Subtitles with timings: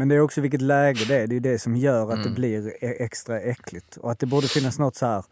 [0.00, 1.26] Men det är också vilket läge det är.
[1.26, 2.22] Det är det som gör att Mm.
[2.28, 3.96] det blir e- extra äckligt.
[3.96, 5.24] Och att det borde finnas något så här...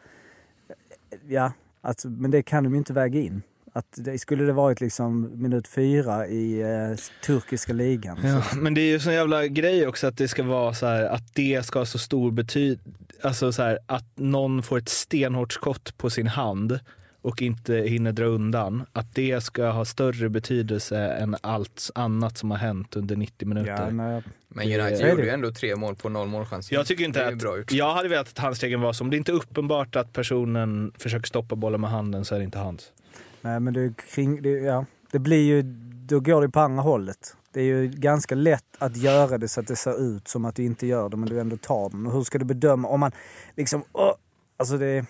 [1.28, 3.42] Ja, alltså, men det kan de ju inte väga in.
[3.72, 6.96] Att det, skulle det varit liksom minut fyra i eh,
[7.26, 8.18] turkiska ligan.
[8.22, 11.04] Ja, men det är ju sån jävla grej också att det ska vara så här,
[11.04, 12.82] att det ska ha så stor betydelse.
[13.22, 16.80] Alltså så här, att någon får ett stenhårt skott på sin hand
[17.28, 18.84] och inte hinner dra undan.
[18.92, 23.72] Att det ska ha större betydelse än allt annat som har hänt under 90 minuter.
[23.72, 25.10] ja, nej, Men United det.
[25.10, 26.74] gjorde ju ändå tre mål på noll målchanser.
[26.74, 29.34] Jag tycker inte att, jag hade velat att handstegen var så, om det inte är
[29.36, 32.92] uppenbart att personen försöker stoppa bollen med handen så är det inte hans.
[33.40, 35.62] nej, men det, kring, det, ja, det blir ju...
[36.08, 37.36] Då går det på andra hållet.
[37.52, 40.56] Det är ju ganska lätt att göra det så att det ser ut som att
[40.56, 42.06] du inte gör det, men du ändå tar den.
[42.06, 43.12] Och hur ska du bedöma om man
[43.56, 43.84] liksom...
[43.92, 44.12] åh,
[44.56, 45.06] alltså det,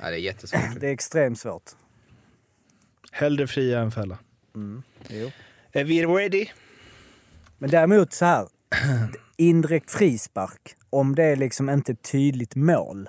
[0.00, 0.60] Ja, det är jättesvårt.
[0.80, 1.70] det är extremt svårt.
[3.12, 4.18] Hellre fria än fälla.
[4.54, 4.82] Mm.
[5.08, 5.30] Jo.
[5.72, 6.46] Är vi ready?
[7.58, 8.48] Men däremot så här,
[9.36, 13.08] indirekt frispark, om det är liksom inte ett tydligt mål.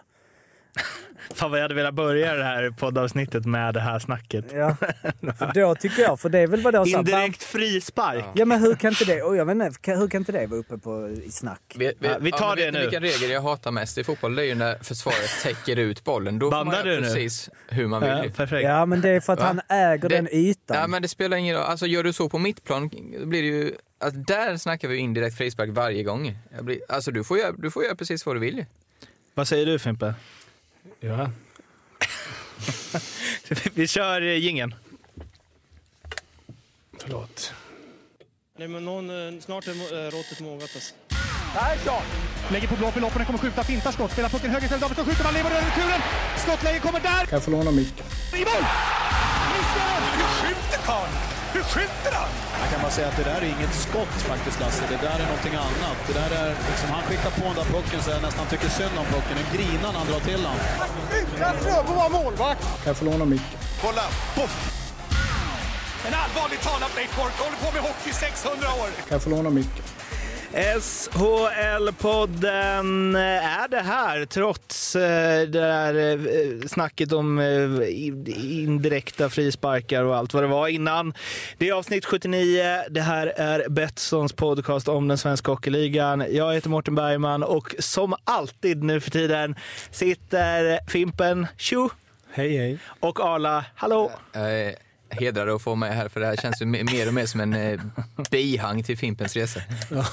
[1.36, 4.46] Fan vad jag hade velat börja det här poddavsnittet med det här snacket.
[4.54, 4.76] Ja.
[5.38, 8.20] För då tycker jag, för det är väl vad då så här, Indirekt frispark.
[8.26, 8.32] Ja.
[8.36, 10.60] Ja men hur kan inte det, och jag vet inte, hur kan inte det vara
[10.60, 11.62] uppe på i snack?
[11.76, 12.80] Vi, Ja, vi tar men det vet nu.
[12.80, 14.36] Vilken regel jag hatar mest i fotboll?
[14.36, 16.40] Det är ju när försvaret täcker ut bollen.
[16.40, 17.08] Då får Bandar man du göra nu?
[17.08, 18.32] precis hur man vill.
[18.52, 18.60] Ja.
[18.60, 19.46] Ja men det är för att Va?
[19.46, 20.78] han äger Det- den ytan.
[20.78, 21.64] Ja, men det spelar ingen roll.
[21.66, 22.90] Alltså, gör du så på mittplan,
[23.20, 23.74] då blir det ju...
[24.00, 26.38] Alltså, där snackar vi ju indirekt frispark varje gång.
[26.56, 28.66] Jag blir, alltså, du får, göra, du får göra precis vad du vill.
[29.34, 30.14] Vad säger du Fimpe?
[31.00, 31.30] Ja.
[33.74, 34.76] Vi kör eh, jingeln.
[37.02, 37.54] Förlåt.
[38.58, 40.94] Nej, men någon, eh, snart är eh, råttet mogat alltså.
[42.52, 45.06] Lägger på blå för loppen, den kommer skjuta, fintar skott, spelar pucken höger istället, Davidsson
[45.06, 46.02] skjuter, man lever över returen!
[46.38, 47.26] Skottläge kommer där!
[47.26, 48.06] Kan jag få låna micken?
[48.34, 48.64] I mål!
[49.52, 50.00] Missar!
[50.18, 51.12] Hur skjuter karln?
[51.54, 52.45] Hur skjuter han?
[52.86, 55.98] Bara säga att det där är inget skott faktiskt Lasse, det där är någonting annat.
[56.08, 58.98] Det där är liksom, han skickar på den där pucken så jag nästan tycker synd
[59.02, 59.36] om pucken.
[59.42, 60.58] Den grinar när han drar till den.
[61.20, 62.62] Utan Fröbo var målvakt!
[62.62, 63.60] Kan jag få låna micken?
[63.82, 64.06] Kolla!
[64.36, 64.56] Poff!
[66.08, 68.90] En allvarligt talat Leif Boork håller på med hockey i 600 år!
[69.08, 69.84] Kan jag få låna micken?
[70.54, 76.10] SHL-podden är det här trots eh, det där eh,
[76.68, 77.46] snacket om eh,
[78.64, 81.14] indirekta frisparkar och allt vad det var innan.
[81.58, 82.64] Det är avsnitt 79.
[82.90, 86.26] Det här är Betssons podcast om den svenska hockeyligan.
[86.30, 89.56] Jag heter Mårten Bergman och som alltid nu för tiden
[89.92, 91.90] sitter Fimpen, tjo,
[92.34, 92.78] Hej hej.
[93.00, 94.12] och Arla, hallå.
[94.34, 94.76] Jag är
[95.20, 97.40] hedrad att få med här, för det här känns ju me- mer och mer som
[97.40, 97.80] en eh,
[98.32, 99.60] bihang till Fimpens resa.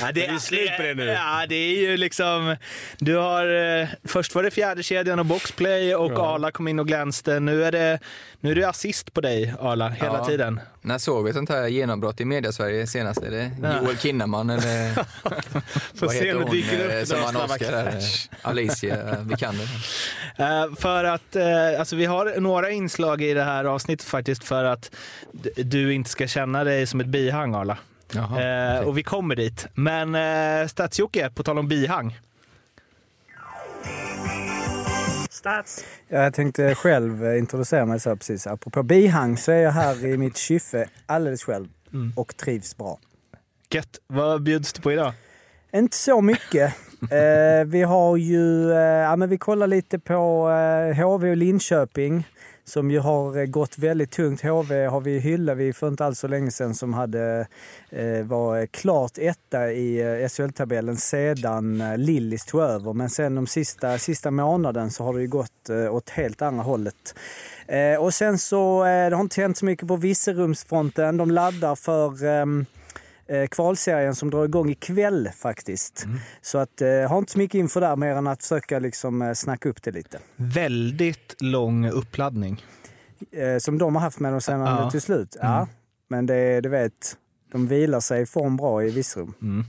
[0.00, 1.04] Ja, det, är det slut på det nu?
[1.04, 2.56] Ja, det är ju liksom...
[2.98, 3.78] Du har...
[3.80, 6.34] Eh, först var det fjärde kedjan och boxplay och Ja.
[6.34, 7.40] Arla kom in och glänste.
[7.40, 7.98] Nu är det,
[8.40, 10.24] nu är det assist på dig, Arla, hela Ja.
[10.24, 10.60] tiden.
[10.80, 13.22] När såg vi sånt här genombrott i mediasverige senast?
[13.22, 13.82] Är det Ja.
[13.82, 14.92] Joel Kinnaman eller
[16.00, 17.94] vad heter hon dyker upp eh, som vann Oscar?
[18.42, 19.68] Alicia Vikander.
[20.40, 24.64] Eh, för att, eh, alltså vi har några inslag i det här avsnittet faktiskt för
[24.64, 24.90] att
[25.56, 27.78] du inte ska känna dig som ett bihang, Arla.
[28.12, 28.86] Jaha, Eh, okej.
[28.86, 29.66] Och vi kommer dit.
[29.74, 32.18] Men eh, Stats-Jocke, på tal om bihang.
[36.08, 38.46] Ja, jag tänkte själv eh, introducera mig så här precis.
[38.46, 42.12] Apropå bihang så är jag här i mitt kyffe alldeles själv Mm.
[42.16, 42.98] och trivs bra.
[43.70, 43.98] Gött.
[44.06, 45.12] Vad bjuds det på idag?
[45.72, 46.74] Inte så mycket.
[47.10, 52.28] eh, vi har ju, eh, ja men vi kollar lite på eh, HV och Linköping
[52.68, 54.42] som ju har eh, gått väldigt tungt.
[54.42, 57.46] HV har vi hyllat vi för inte alls så länge sedan som hade,
[57.90, 62.92] eh, var klart etta i eh, SHL-tabellen sedan eh, Lillis tog över.
[62.92, 66.62] Men sen de sista, sista månaden så har det ju gått eh, åt helt andra
[66.62, 67.14] hållet.
[67.66, 71.16] Eh, och sen så, eh, det har inte hänt så mycket på Visserumsfronten.
[71.16, 72.46] De laddar för eh,
[73.50, 76.06] kvalserien som drar igång ikväll faktiskt.
[76.40, 79.32] Så att, eh, har inte så mycket info där mer än att försöka liksom, eh,
[79.32, 80.18] snacka upp det lite.
[80.36, 82.64] Väldigt lång uppladdning.
[83.32, 84.90] Eh, som de har haft med dem sedan Ja.
[84.90, 85.36] till slut.
[85.40, 85.68] Ja, Mm.
[86.08, 87.16] men det, du vet,
[87.52, 89.34] de vilar sig i form bra i Virserum.
[89.42, 89.64] Mm.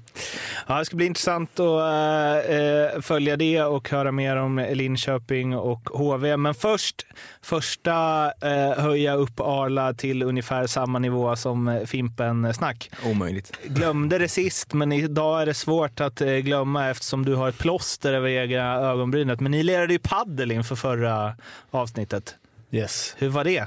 [0.67, 5.89] Ja, det ska bli intressant att eh, följa det och höra mer om Linköping och
[5.89, 6.37] HV.
[6.37, 7.05] Men först,
[7.41, 12.91] första eh, höja upp Arla till ungefär samma nivå som Fimpen-snack.
[13.05, 13.57] Omöjligt.
[13.63, 18.13] Glömde det sist, men idag är det svårt att glömma eftersom du har ett plåster
[18.13, 19.39] över egna ögonbrynet.
[19.39, 21.35] Men ni lirade ju paddel inför förra
[21.71, 22.35] avsnittet.
[22.71, 23.15] Yes.
[23.17, 23.65] Hur var det?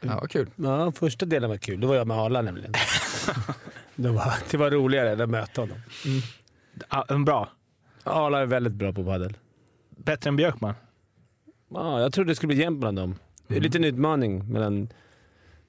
[0.00, 0.50] Ja, vad kul.
[0.56, 1.80] Ja, första delen var kul.
[1.80, 2.72] Då var jag med Arla nämligen.
[3.94, 5.78] det, var, det var roligare att möta honom.
[6.90, 7.48] Ja, bra.
[8.04, 9.36] Arla är väldigt bra på padel.
[9.90, 10.74] Bättre än Björkman?
[11.74, 13.14] Ja, jag trodde det skulle bli jämnt mellan dem.
[13.46, 14.92] Det är en liten utmaning, men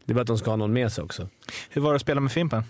[0.06, 1.30] det är bara att de ska ha någon med sig också.
[1.70, 2.64] Hur var det att spela med Fimpen?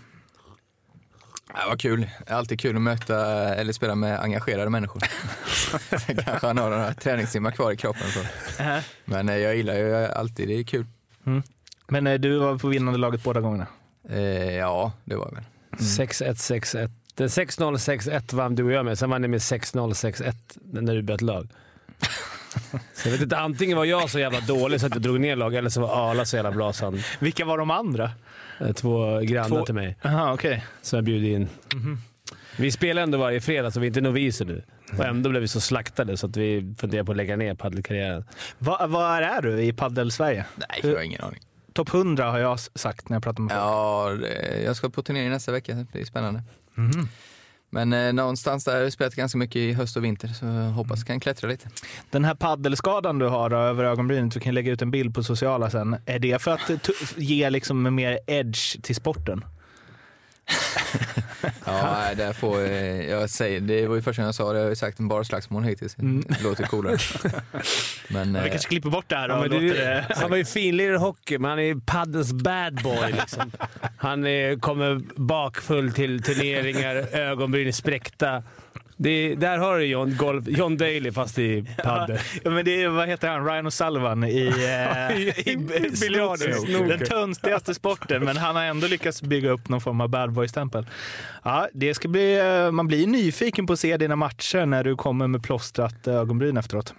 [1.48, 2.10] Det var kul.
[2.28, 3.16] Alltid kul att möta
[3.56, 5.02] eller spela med engagerade människor.
[6.24, 8.08] Kanske han har några träningstimmar kvar i kroppen.
[8.08, 8.20] Så.
[9.06, 10.86] Men eh, jag gillar ju alltid, det är kul.
[11.88, 13.68] Men eh, du var på vinnande laget båda gångerna.
[14.10, 15.44] Eh, ja, det var jag väl.
[15.80, 16.90] 6-1, 6-1.
[17.16, 18.98] Den 6-0, 6-1 vann du och jag med.
[19.00, 20.34] Sen vann ni med 6-0, 6-1
[20.64, 21.48] när du bytte lag.
[22.94, 25.36] Så jag vet inte, antingen var jag så jävla dålig så att jag drog ner
[25.36, 28.12] lag, eller så var Arla så jävla bra så han, Vilka var de andra?
[28.62, 29.98] eh, två grannar Två- till mig.
[30.02, 30.66] Jaha, okej.
[30.82, 31.50] som jag bjöd in.
[32.58, 34.64] Vi spelar ändå varje fredag, så vi är inte noviser nu.
[34.98, 38.24] Och ändå blev vi så slaktade så att vi funderar på att lägga ner paddelkarriären.
[38.58, 40.46] Va- Var är du i paddel-Sverige?
[40.56, 41.40] Nej, jag har ingen aning.
[41.74, 43.62] Topp 100 har jag sagt när jag pratar med folk.
[43.64, 44.28] Ja,
[44.66, 45.74] jag ska på turnering nästa vecka.
[45.76, 46.44] Det blir spännande.
[47.70, 50.52] Men eh, någonstans där har jag spelat ganska mycket i höst och vinter, så jag
[50.72, 51.70] hoppas jag kan klättra lite.
[52.10, 55.24] Den här paddelskadan du har då, över ögonbrynet, vi kan lägga ut en bild på
[55.24, 55.96] sociala sen.
[56.06, 56.70] Är det för att
[57.18, 59.46] ge liksom mer edge till sporten?
[61.66, 64.66] Ja, där får, eh, jag säger, det var ju första gången jag sa det, jag
[64.66, 65.96] har ju sagt en barslagsmål hittills.
[65.96, 66.98] Det låter coolare.
[68.08, 70.06] Men Vi eh, kanske klipper bort det här Ja, det, det...
[70.10, 73.12] han var ju finlirare i hockey, men han är ju paddels bad boy.
[73.12, 73.52] Liksom.
[73.98, 78.44] Han är, kommer bakfull till turneringar, ögonbryn är spräckta.
[79.04, 82.18] Det, där har du John, golf, John Daly fast i paddel.
[82.44, 86.54] Ja, men det är, vad heter han, Ryan O'Sullivan i, eh, i, snooker.
[86.54, 86.98] snooker.
[86.98, 90.86] Den tönstigaste sporten, men han har ändå lyckats bygga upp någon form av bad boy-stämpel.
[91.44, 94.96] Ja, det ska bli, eh, man blir nyfiken på att se dina matcher när du
[94.96, 96.94] kommer med plåstrat ögonbryn efteråt.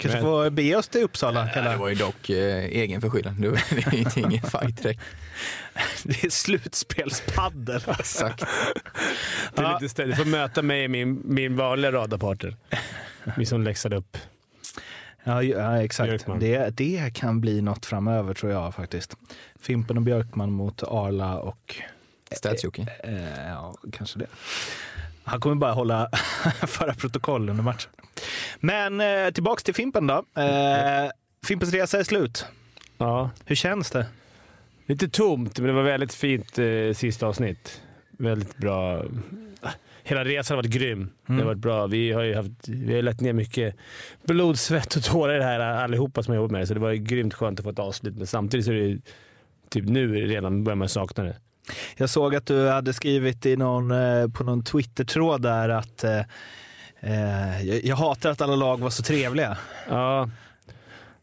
[0.00, 1.40] Kanske Men- får be oss till Uppsala.
[1.44, 1.76] det Hela.
[1.76, 3.40] var ju dock eh, egen förskyllan.
[3.40, 4.82] Det var det är inte ingen fight.
[6.04, 7.82] Det är slutspelspaddel.
[7.98, 8.40] Exakt.
[9.54, 10.10] Det är lite ställt.
[10.10, 12.56] Du får möta mig och min, min vanliga radarpartner.
[13.36, 14.16] Vi som läxade upp.
[15.24, 16.08] Ja, ja exakt.
[16.08, 16.38] Björkman.
[16.38, 19.16] Det, det kan bli något framöver tror jag faktiskt.
[19.60, 21.76] Fimpen och Björkman mot Arla och
[22.30, 22.86] Stats-Jocke.
[23.04, 24.26] Eh, ja, kanske det.
[25.30, 26.10] Han kommer bara hålla
[26.66, 27.90] föra protokoll under matchen.
[28.60, 30.14] Men eh, tillbaks till Fimpen då.
[30.14, 31.10] Eh,
[31.46, 32.46] Fimpens resa är slut.
[32.98, 33.30] Ja.
[33.44, 34.06] Hur känns det?
[34.86, 37.82] Lite tomt, men det var väldigt fint eh, sista avsnitt.
[38.10, 39.04] Väldigt bra.
[40.02, 41.10] Hela resan har varit grym.
[41.26, 41.86] Det har varit bra.
[41.86, 43.76] Vi har ju haft, vi har lagt ner mycket
[44.22, 46.66] blod, svett och tårar i det här allihopa som har jobbat med det.
[46.66, 48.16] Så det var grymt skönt att få ett avslut.
[48.16, 49.00] Men samtidigt så är det
[49.68, 51.36] typ nu redan börjar man sakna det.
[51.96, 56.20] Jag såg att du hade skrivit i någon, eh, på någon Twitter-tråd där att eh,
[57.00, 59.58] eh, jag, jag hatar att alla lag var så trevliga.
[59.88, 60.30] Ja,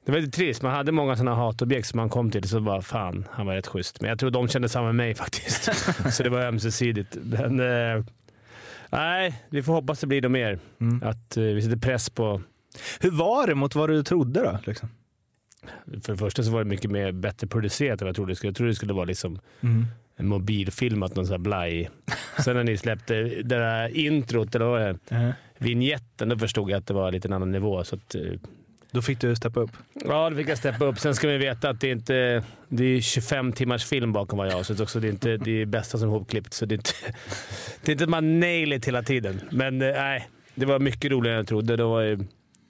[0.06, 0.62] det var lite trist.
[0.62, 3.68] Man hade många sådana hatobjekt som man kom till så bara fan, han var rätt
[3.68, 4.02] schysst.
[4.02, 5.70] Men jag tror de kände samma med mig faktiskt.
[6.12, 7.18] så det var ömsesidigt.
[7.22, 8.04] Men eh,
[8.90, 10.60] nej, vi får hoppas det blir något mer.
[10.82, 11.04] Mm.
[11.04, 12.42] Att eh, vi sätter press på
[13.00, 14.60] Hur var det mot vad du trodde då?
[14.66, 14.90] Liksom?
[16.04, 18.36] För det första så var det mycket mer bättre producerat än vad jag trodde det
[18.36, 18.50] skulle.
[18.50, 19.86] Jag trodde det skulle vara liksom Mm.
[20.18, 21.90] Mobilfilmat, någon sån här blaj.
[22.44, 24.98] Sen när ni släppte det där introt, eller vad det?
[25.10, 27.84] Eh, Vignetten, då förstod jag att det var lite en annan nivå.
[27.84, 28.22] Så att, eh,
[28.92, 29.72] Då fick du steppa upp.
[29.94, 31.00] ja, då fick jag steppa upp.
[31.00, 34.56] Sen ska vi veta att det är inte det är 25 timmars film bakom varje
[34.56, 35.00] avsnitt också.
[35.00, 36.92] Det är inte det är bästa som är ihopklippt, så det är inte,
[37.82, 39.42] det är inte att man nail hela tiden.
[39.52, 41.76] Men eh, nej, det var mycket roligare än jag trodde.
[41.76, 42.20] Det var,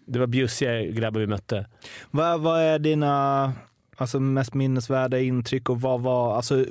[0.07, 1.65] det var bjussiga grabbar vi mötte.
[2.11, 3.53] Vad, vad är dina
[3.95, 6.65] alltså, mest minnesvärda intryck och vad var, alltså,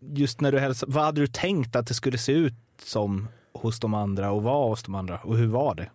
[0.00, 2.54] just när du hälsade, vad hade du tänkt att det skulle se ut
[2.84, 5.90] som hos de andra och var hos de andra och hur var det?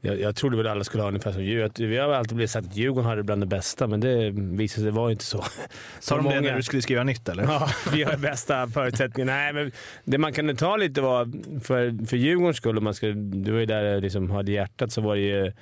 [0.00, 1.90] Jag, jag trodde väl alla skulle ha ungefär som Djurgården.
[1.90, 4.84] Vi har alltid blivit sagt att Djurgården hade bland det bästa, men det visade sig
[4.84, 5.44] det var inte så.
[6.00, 7.42] Sa de det många- när du skulle skriva nytt eller?
[7.42, 9.26] Ja, vi har bästa förutsättningar.
[9.26, 9.72] Nej, men
[10.04, 11.24] det man kan ta lite var,
[11.60, 14.92] för, för Djurgårdens skull, om man ska, du var ju där och liksom hade hjärtat,
[14.92, 15.52] så var det ju,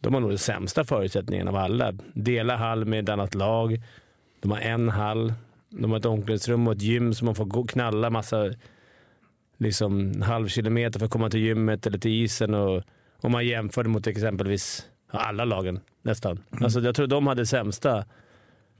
[0.00, 1.92] de har nog de sämsta förutsättningarna av alla.
[2.14, 3.82] Dela hall med ett annat lag.
[4.40, 5.32] De har en hall.
[5.70, 8.50] De har ett omklädningsrum och ett gym som man får gå knalla massa
[9.58, 12.54] liksom, halv kilometer för att komma till gymmet eller till isen.
[12.54, 12.82] Och,
[13.20, 16.44] om man jämför det mot exempelvis alla lagen nästan.
[16.50, 18.04] Alltså, jag tror de hade sämsta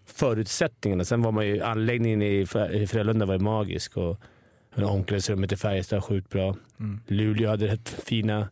[0.07, 1.05] förutsättningarna.
[1.05, 2.47] Sen var man ju, anläggningen i
[2.87, 4.21] Frölunda var ju magisk och
[4.77, 6.57] omklädningsrummet i Färjestad var sjukt bra.
[7.07, 8.49] Luleå hade rätt fina,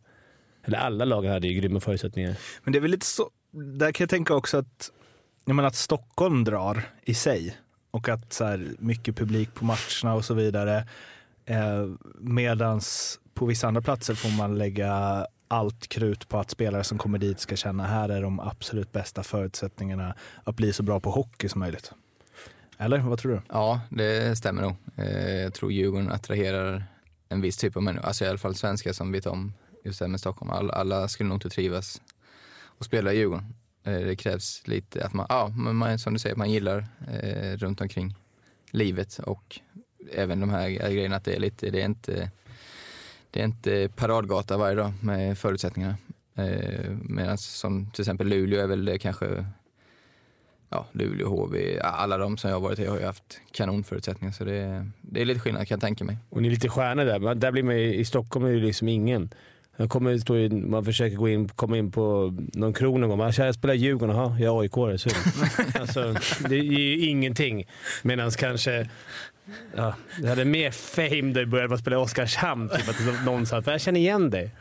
[0.63, 2.35] eller alla lagen hade ju grymma förutsättningar.
[2.63, 4.91] Men det är väl lite så, där kan jag tänka också att,
[5.45, 7.57] jag menar att Stockholm drar i sig
[7.91, 10.87] och att så här, mycket publik på matcherna och så vidare.
[11.45, 11.87] Eh,
[12.19, 17.17] medans på vissa andra platser får man lägga allt krut på att spelare som kommer
[17.17, 21.49] dit ska känna här är de absolut bästa förutsättningarna att bli så bra på hockey
[21.49, 21.91] som möjligt.
[22.77, 23.41] Eller vad tror du?
[23.49, 24.75] Ja, det stämmer nog.
[24.95, 26.85] Eh, Jag tror Djurgården attraherar
[27.29, 29.53] en viss typ av människor, alltså i alla fall svenskar som vet om
[29.83, 30.51] just det här med Stockholm.
[30.51, 32.01] Alla, alla skulle nog inte trivas
[32.63, 33.53] och spela i Djurgården.
[33.87, 37.81] Eh, det krävs lite att man, ja, man, som du säger, man gillar eh, runt
[37.81, 38.15] omkring
[38.71, 39.59] livet och
[40.13, 42.31] även de här grejerna att det är lite, det är inte,
[43.31, 45.97] det är inte paradgata varje dag med förutsättningarna.
[46.35, 49.45] Eh, Medan som till exempel Luleå är väl det kanske,
[50.69, 54.43] ja Luleå, HV, alla de som jag har varit i har ju haft kanonförutsättningar så
[54.43, 56.17] det, är- det är lite skillnad kan jag tänka mig.
[56.29, 57.19] Och ni är lite stjärnor där.
[57.19, 59.29] Men där blir man, I Stockholm är det liksom ingen.
[59.79, 63.17] Jag kommer, stå i, man försöker gå in, komma in på någon krog någon gång.
[63.17, 64.61] Man, "Tja, jag spelar Djurgården, jaha, jag är
[64.93, 65.15] AIK synd.
[65.79, 66.15] alltså,
[66.49, 67.67] Det är ju ingenting.
[68.03, 68.89] Medan kanske
[69.75, 72.69] ja, det hade mer fame då jag började spela i Oskarshamn.
[72.69, 74.51] Typ, att någon sa att jag känner igen dig.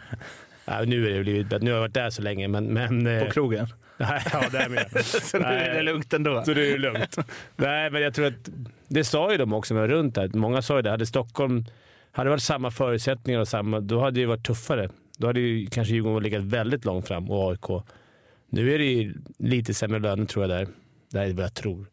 [0.64, 1.64] Ja, nu, är det blivit, bättre.
[1.64, 2.64] nu har jag varit där så länge, men...
[2.66, 3.66] men eh, På krogen.
[3.96, 5.04] Nej, ja, där med.
[5.04, 6.42] Så nu är det lugnt ändå.
[6.44, 7.16] Så det är lugnt.
[7.56, 8.48] Nej, men jag tror att
[8.88, 10.30] det sa ju de också när jag var runt där.
[10.34, 10.90] Många sa ju det.
[10.90, 11.64] Hade Stockholm
[12.12, 14.88] hade det varit samma förutsättningar och samma, då hade det ju varit tuffare.
[15.16, 17.84] Då hade ju kanske Djurgården legat väldigt långt fram och AIK.
[18.50, 20.68] Nu är det ju lite sämre löner tror jag där.
[21.10, 21.86] Det är vad jag tror.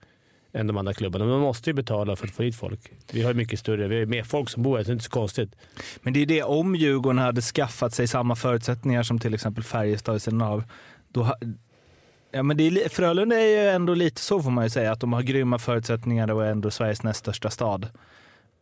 [0.53, 1.25] Än de andra klubbarna.
[1.25, 2.92] Men man måste ju betala för att få hit folk.
[3.12, 4.92] Vi har ju mycket större, vi har ju mer folk som bor här, så det
[4.92, 5.56] är inte så konstigt.
[6.01, 10.27] Men det är det, om Djurgården hade skaffat sig samma förutsättningar som till exempel Färjestad
[10.27, 10.63] i av.
[11.08, 11.36] då ha,
[12.32, 15.00] ja, men det är, Frölunda är ju ändå lite så får man ju säga, att
[15.00, 17.88] de har grymma förutsättningar och är ändå Sveriges näst största stad.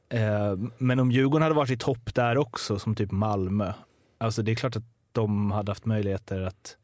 [0.10, 3.74] Eh, men om Djurgården hade varit i topp där också, som typ Malmö,
[4.22, 6.78] alltså det är klart att de hade haft möjligheter att,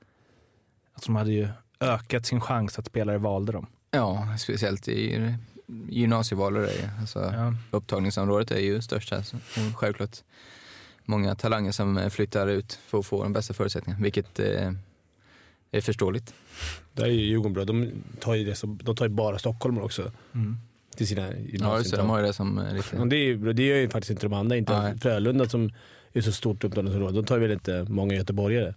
[0.94, 1.48] att de hade ju
[1.80, 3.68] ökat sin chans att spelare valde dem.
[3.92, 5.36] Ja, speciellt i
[5.90, 6.92] gymnasieval och det.
[7.00, 7.54] Alltså, Ja.
[7.72, 9.22] Upptagningsområdet är ju störst här.
[9.22, 9.38] Så,
[9.76, 10.24] självklart
[11.06, 14.72] många talanger som flyttar ut för att få de bästa förutsättningarna, vilket eh,
[15.72, 16.34] är förståeligt.
[16.94, 17.66] Där är ju Djurgården bra.
[17.66, 20.58] De tar ju, det som, de tar ju bara stockholmare också Mm.
[20.96, 22.00] till sina Ja, just det, gymnasieintag.
[22.00, 23.06] de har ju det som lite...
[23.06, 24.58] Det, är ju, det gör ju faktiskt inte de andra.
[24.58, 24.98] Inte.
[25.02, 25.72] Frölunda som
[26.18, 27.14] är så stort upptagningsområde.
[27.14, 28.74] De tar väl inte många göteborgare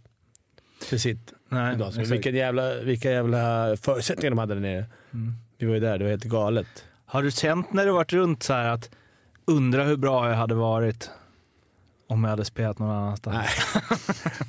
[0.89, 1.91] till sitt Nej, idag.
[1.91, 4.85] Vilka, jävla, vilka jävla förutsättningar de hade där nere.
[5.15, 5.35] Mm.
[5.59, 6.85] Vi var ju där, det var helt galet.
[7.07, 8.91] Har du känt när du varit runt så här att
[9.45, 11.11] undra hur bra jag hade varit
[12.09, 13.37] om jag hade spelat någon annanstans?
[13.37, 13.49] Nej.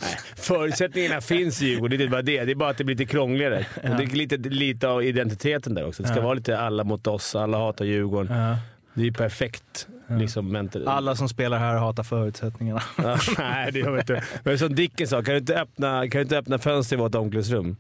[0.01, 0.17] Nej.
[0.35, 2.45] Förutsättningarna finns i Djurgården, det är inte bara det.
[2.45, 3.65] Det är bara att det blir lite krångligare.
[3.75, 6.03] Och det är lite, lite av identiteten där också.
[6.03, 6.23] Det ska Ja.
[6.23, 8.37] vara lite alla mot oss, alla hatar Djurgården.
[8.37, 8.57] Ja.
[8.93, 9.87] Det är ju perfekt.
[10.19, 12.81] Liksom, mental- Alla som spelar här hatar förutsättningarna.
[12.97, 14.23] Ja, nej, det gör vi inte.
[14.43, 17.15] Men som Dicken sa, kan du inte öppna, kan du inte öppna fönster i vårt
[17.15, 17.77] omklädningsrum?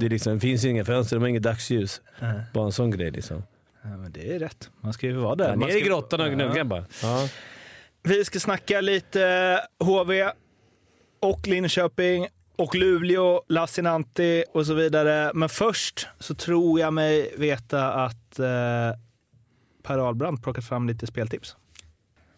[0.00, 2.00] Det, är liksom, det finns ju inga fönster, de har inget dagsljus.
[2.52, 3.42] Bara en sån grej liksom.
[3.82, 4.70] Ja, men det är rätt.
[4.80, 5.48] Man ska ju vara där.
[5.48, 6.30] Ja, ner i ska- grottan och Ja.
[6.32, 6.84] gnugga bara.
[7.02, 7.28] Ja.
[8.02, 10.30] Vi ska snacka lite HV
[11.20, 12.26] och Linköping
[12.56, 15.30] och Luleå, Lassinantti och så vidare.
[15.34, 18.46] Men först så tror jag mig veta att eh,
[19.90, 21.56] Per Ahlbrand plockat fram lite speltips.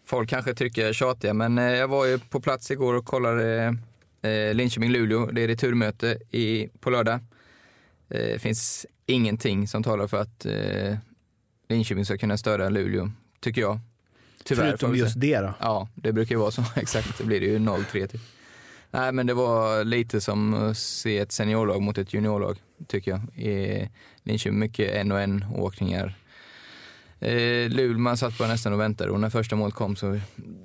[0.05, 3.05] Folk kanske tycker jag är tjatiga, men eh, jag var ju på plats igår och
[3.05, 3.77] kollade
[4.21, 5.31] eh, Linköping-Luleå.
[5.31, 7.13] Det är returmöte i, på lördag.
[7.13, 7.19] Eh,
[8.09, 10.45] Det finns ingenting som talar för att
[11.69, 13.79] Linköping ska kunna störa Luleå, tycker jag.
[14.43, 14.65] Tyvärr.
[14.65, 15.53] Förutom just det då.
[15.59, 16.63] Ja, det brukar ju vara så.
[16.75, 18.19] Exakt, det blir det ju 0-3 till.
[18.91, 22.57] Nej, men det var lite som att se ett seniorlag mot ett juniorlag,
[22.87, 23.45] tycker jag.
[23.45, 23.89] I
[24.23, 26.15] Linköping, mycket en och en åkningar.
[27.23, 30.19] Eh, Luleå, man satt bara nästan och väntade och när första målet kom så,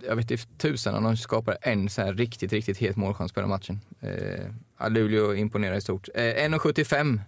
[0.06, 3.40] jag vet inte tusan om de skapade en så här riktigt, riktigt het målchans på
[3.40, 3.80] den matchen.
[4.00, 6.08] Eh, Luleå imponerar i stort.
[6.14, 7.20] Eh, 1,75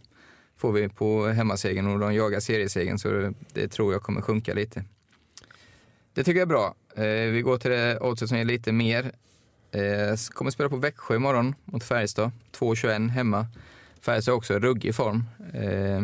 [0.56, 4.84] får vi på hemmasegern och de jagar seriesegern så det, tror jag kommer sjunka lite.
[6.14, 6.74] Det tycker jag är bra.
[6.94, 9.12] Eh, vi går till det oddset som är lite mer.
[9.72, 12.30] Eh, kommer spela på Växjö imorgon mot Färjestad.
[12.52, 13.46] 2,21 hemma.
[14.00, 15.24] Färjestad har också ruggig form.
[15.54, 16.02] Eh,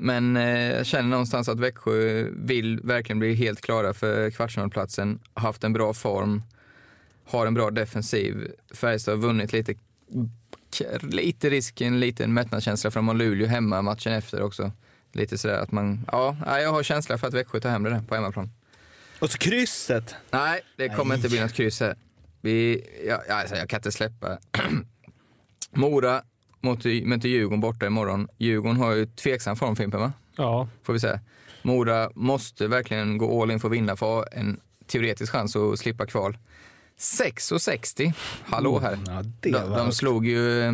[0.00, 5.20] men eh, jag känner någonstans att Växjö vill verkligen bli helt klara för kvartsfinalplatsen.
[5.34, 6.42] Har haft en bra form,
[7.24, 8.52] har en bra defensiv.
[8.74, 9.74] Färjestad har vunnit lite,
[11.02, 14.72] lite risk, en liten mättnadskänsla från Luleå hemma matchen efter också.
[15.12, 18.02] Lite sådär att man, ja, jag har känsla för att Växjö tar hem det där
[18.02, 18.50] på hemmaplan.
[19.18, 20.14] Och så krysset.
[20.30, 21.96] Nej, det kommer inte bli något kryss här.
[22.40, 24.38] Vi, ja, alltså, jag kan inte släppa.
[25.70, 26.22] Mora
[26.60, 28.28] mot, möter Djurgården borta imorgon.
[28.38, 30.12] Djurgården har ju tveksam form Fimpen va?
[30.36, 30.68] ja.
[30.82, 31.20] Får vi säga.
[31.62, 35.56] Mora måste verkligen gå all in för att vinna för att ha en teoretisk chans
[35.56, 36.38] att slippa kval.
[36.98, 38.12] 6,60.
[38.44, 38.98] Hallå här.
[39.06, 39.96] Ja, det De, var de högt.
[39.96, 40.72] slog ju eh,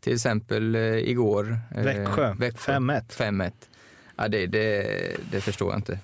[0.00, 1.58] till exempel eh, igår.
[1.76, 2.32] eh, Växjö.
[2.34, 3.02] 5-1.
[3.08, 3.52] 5-1.
[4.16, 5.98] Ja, det, det, det förstår jag inte.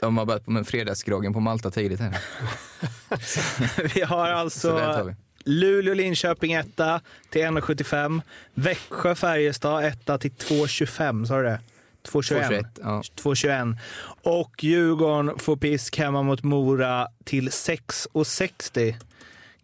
[0.00, 2.10] De har börjat med fredagsgroggen på Malta tidigt här.
[3.94, 5.14] Vi har Så den tar alltså
[5.46, 5.52] vi.
[5.52, 7.00] Luleå, Linköping etta
[7.30, 8.22] till 1,75.
[8.54, 11.24] Växjö, Färjestad etta till 2,25.
[11.24, 11.60] Sa du det?
[12.06, 12.48] 2,21.
[12.48, 13.02] 2-21, ja.
[13.16, 13.76] 2,21.
[14.22, 18.94] Och Djurgården får pisk hemma mot Mora till 6,60.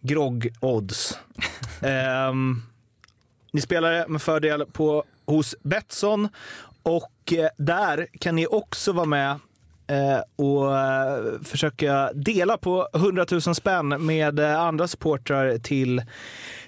[0.01, 1.19] Grogg-odds.
[1.81, 2.62] Ehm,
[3.53, 6.29] ni spelar med fördel på, hos Betsson
[6.83, 9.39] och eh, där kan ni också vara med
[9.93, 16.03] Eh, och eh, försöka dela på 100 000 spänn med eh, andra supportrar till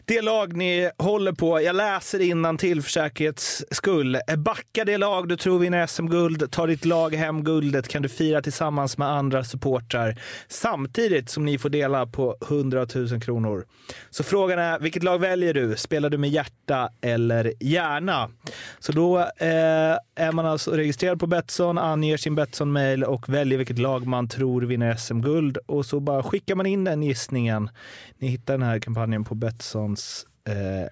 [0.06, 1.62] det lag ni håller på.
[1.62, 4.18] Jag läser innan till för säkerhets skull.
[4.36, 6.50] Backa det lag du tror vinner SM-guld.
[6.50, 11.58] Ta ditt lag hem guldet kan du fira tillsammans med andra supportrar samtidigt som ni
[11.58, 13.64] får dela på 100 000 kronor.
[14.10, 15.76] Så frågan är, vilket lag väljer du?
[15.76, 18.30] Spelar du med hjärta eller hjärna?
[18.78, 23.78] Så då eh, är man alltså registrerad på Betsson, anger sin Betsson-mail och väljer vilket
[23.78, 25.58] lag man tror vinner SM-guld.
[25.66, 27.70] Och så bara skickar man in den gissningen.
[28.18, 30.88] Ni hittar den här kampanjen på Betsson Betssons eh,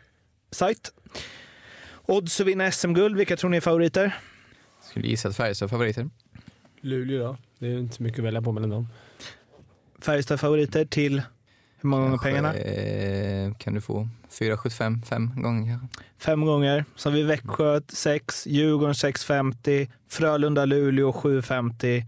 [0.50, 0.92] sajt.
[2.06, 4.18] Odds att vinna SM-guld, vilka tror ni är favoriter?
[4.90, 6.11] Skulle gissa att Färjestad är favoriter.
[6.80, 7.37] Luleå då?
[7.59, 8.88] Det är inte mycket att välja på mellan dem.
[9.99, 11.23] Färjestad favoriter till
[11.80, 12.54] hur många gånger pengarna?
[12.54, 15.99] Eh, kan du få 4,75, fem gånger kanske.
[16.18, 16.85] Fem gånger.
[16.97, 22.04] Så har vi Växjö 6, Djurgården 6,50, Frölunda-Luleå 7,50,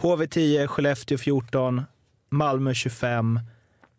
[0.00, 1.82] HV10, Skellefteå 14,
[2.30, 3.40] Malmö 25,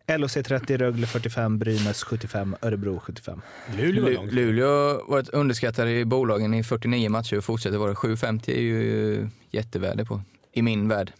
[0.06, 3.40] LHC 30, Rögle 45, Brynäs 75, Örebro 75.
[3.76, 4.24] Luleå.
[4.30, 7.94] Luleå varit underskattade i bolagen i 49 matcher och fortsätter vara det.
[7.94, 10.22] 7,50 är ju jättevärde på.
[10.52, 11.12] I min värld.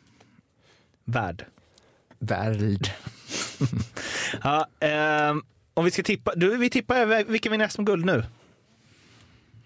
[1.04, 1.44] Värd.
[2.18, 2.90] Värld.
[4.42, 5.42] Ja, ehm,
[5.74, 6.32] om vi ska tippa.
[6.36, 8.24] Du, vi tippar vilka vinner SM-guld nu.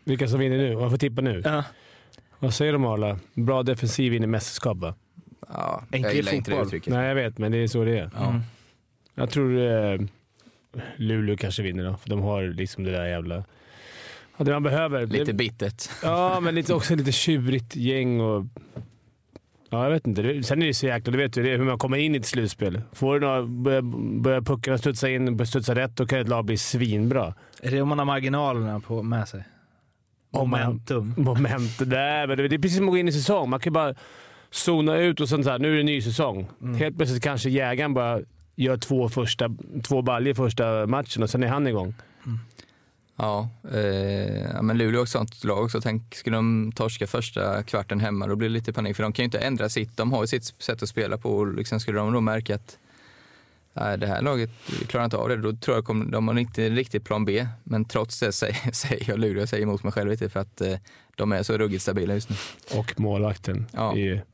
[0.04, 0.76] Vilka som vinner nu?
[0.76, 1.42] Man får tippa nu.
[1.44, 1.64] Ja.
[2.38, 3.18] Vad säger de alla?
[3.35, 4.94] Bra defensiv vinner mästerskap va?
[5.49, 6.92] Ja, jag gillar inte det uttrycket.
[6.92, 8.11] Nej, jag vet, men det är så det är.
[8.14, 8.28] Ja.
[8.28, 8.40] Mm.
[9.18, 10.00] Jag tror eh,
[10.96, 13.44] Luleå kanske vinner då, för de har liksom det där jävla...
[14.37, 15.06] Ja, det man behöver.
[15.06, 15.90] Lite bittert.
[16.02, 18.44] Ja, men lite, också lite tjurigt gäng och...
[19.70, 20.42] Ja, jag vet inte.
[20.42, 21.12] Sen är det så jäkla...
[21.12, 22.80] Du vet ju det är hur man kommer in i ett slutspel.
[22.92, 23.82] Får du några, börjar,
[24.20, 27.35] börjar puckarna studsa in, studsa rätt, då kan ett lag bli svinbra.
[27.62, 29.44] Är det om man har marginalerna på, med sig?
[30.32, 31.14] Momentum.
[31.16, 33.50] Moment där, men det det är precis som att gå in i säsong.
[33.50, 33.94] Man kan bara
[34.50, 36.46] zona ut och sånt så här, nu är det ny säsong.
[36.78, 38.20] Helt plötsligt kanske jägaren bara
[38.56, 39.50] gör två, första,
[39.82, 41.94] två baljor första matchen och sen är han igång.
[43.16, 45.81] Ja, eh, men Luleå är också ett sånt lag också.
[45.81, 48.96] Tänk, skulle de torska första kvarten hemma, då blir det lite panik.
[48.96, 49.96] För de kan ju inte ändra sitt.
[49.96, 51.37] De har ju sitt sätt att spela på.
[51.37, 52.78] Och liksom skulle de då märka att
[53.72, 54.50] nej, det här laget
[54.87, 57.46] klarar inte av det, då tror jag kommer, de har inte riktigt plan B.
[57.64, 60.61] Men trots det säger, säger jag Luleå, jag säger emot mig själv lite för att
[60.61, 60.74] eh,
[61.16, 62.37] de är så ruggigt stabila just nu.
[62.78, 63.66] Och målvakten.
[63.72, 63.96] Ja.
[63.96, 64.24] är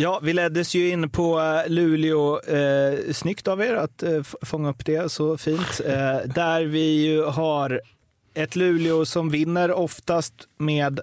[0.00, 2.40] Ja, vi leddes ju in på eh, Luleå.
[2.40, 5.80] Eh, snyggt av er att eh, fånga upp det så fint.
[5.86, 7.80] Eh, där vi ju har
[8.34, 11.00] ett Luleå som vinner oftast med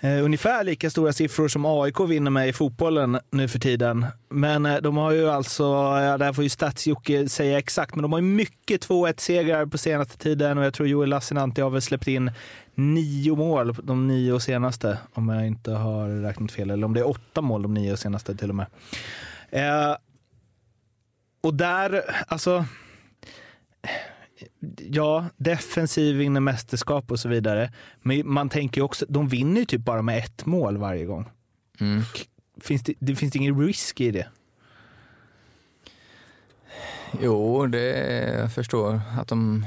[0.00, 4.06] eh, ungefär lika stora siffror som AIK vinner med i fotbollen nu för tiden.
[4.28, 8.12] Men eh, de har ju alltså, ja, där får ju Stats-Jocke säga exakt, men de
[8.12, 12.08] har ju mycket 2-1-segrar på senaste tiden och jag tror Joel Lassinantti har väl släppt
[12.08, 12.30] in
[12.74, 16.70] nio mål de nio senaste, om jag inte har räknat fel.
[16.70, 18.66] Eller om det är åtta mål de nio senaste till och med.
[19.50, 19.96] Eh,
[21.40, 22.64] och där, alltså...
[24.76, 27.72] Ja, defensiv vinner mästerskap och så vidare.
[28.02, 31.30] Men man tänker ju också, de vinner ju typ bara med ett mål varje gång.
[31.80, 32.02] Mm.
[32.60, 34.28] Finns det, det finns ingen risk i det.
[37.20, 37.88] Jo, det
[38.38, 39.66] jag förstår att de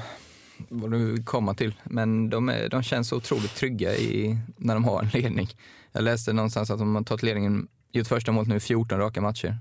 [0.70, 1.76] vad du vill komma till.
[1.84, 5.50] Men de, är, de känns så otroligt trygga i, när de har en ledning.
[5.92, 9.22] Jag läste någonstans att de har tagit ledningen, gjort första målet nu i 14 raka
[9.22, 9.58] matcher.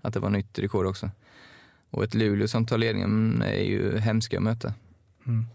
[0.00, 1.10] Att det var nytt rekord också.
[1.92, 4.74] Och ett Luleå som tar ledningen är ju hemska att möta.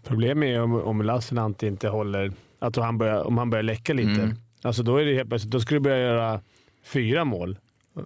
[0.04, 2.32] Problemet är om, om Lassinantti inte håller...
[2.58, 4.22] Att han börjar, om han börjar läcka lite.
[4.22, 4.36] Mm.
[4.62, 5.52] Alltså då är det helt plötsligt...
[5.52, 6.40] Då skulle du börja göra
[6.84, 7.58] fyra mål.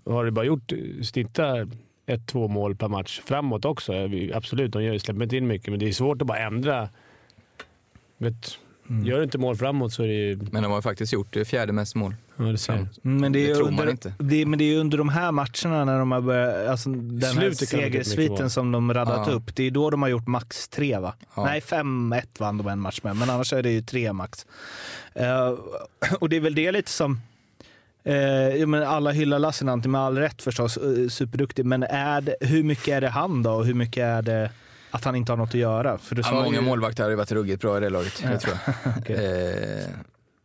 [0.04, 0.72] Har du bara gjort...
[1.02, 1.68] Snitta
[2.06, 3.92] ett, två mål per match framåt också.
[4.34, 6.88] Absolut, de släpper inte in mycket, men det är svårt att bara ändra.
[8.18, 8.58] Vet,
[8.92, 9.06] Mm.
[9.06, 10.38] Gör du inte mål framåt så är det ju...
[10.50, 12.14] Men de har ju faktiskt gjort det fjärde mest mål.
[12.36, 12.72] Ja, det ser.
[12.72, 12.98] framåt.
[13.02, 14.14] Men det, är Det tror man under, inte.
[14.18, 17.22] Det, men det är ju under de här matcherna när de har börjat, alltså den
[17.22, 19.32] här Slutet mycket segersviten som de radat Ja.
[19.32, 21.14] upp, det är då de har gjort max tre va?
[21.36, 21.44] Ja.
[21.44, 24.46] Nej, 5-1 vann de en match med, men annars är det ju tre max.
[25.14, 25.54] Eh,
[26.20, 27.20] och det är väl det lite som,
[28.08, 28.14] uh,
[28.56, 32.62] ja, men alla hyllar Lassinantti med all rätt förstås, uh, superduktig, men är det, hur
[32.62, 34.50] mycket är det han då och hur mycket är det
[34.94, 35.98] att han inte har något att göra?
[35.98, 38.22] För du Ja, sa många ju, målvakter har ju varit ruggigt bra i det laget,
[38.22, 39.10] det tror jag.
[39.80, 39.86] eh,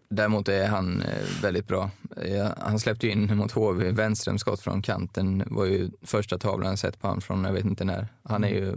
[0.09, 1.89] däremot är han eh, väldigt bra.
[2.21, 6.69] Eh, han släppte ju in mot HV, Wenströms skott från kanten var ju första tavlan
[6.69, 8.07] jag sett på honom från jag vet inte när.
[8.23, 8.75] Han är ju,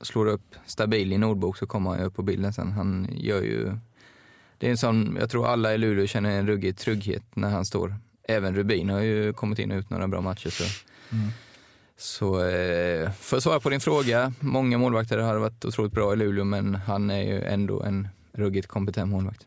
[0.00, 2.72] slår upp stabil i Nordbok så kommer han ju upp på bilden sen.
[2.72, 3.78] Han gör ju,
[4.58, 7.64] det är en sån, jag tror alla i Luleå känner en ruggig trygghet när han
[7.64, 7.96] står.
[8.28, 10.50] Även Rubin har ju kommit in och ut några bra matcher.
[10.50, 10.64] Så.
[12.00, 16.16] Så eh, för att svara på din fråga, många målvakter har varit otroligt bra i
[16.16, 19.46] Luleå men han är ju ändå en ruggigt kompetent målvakt.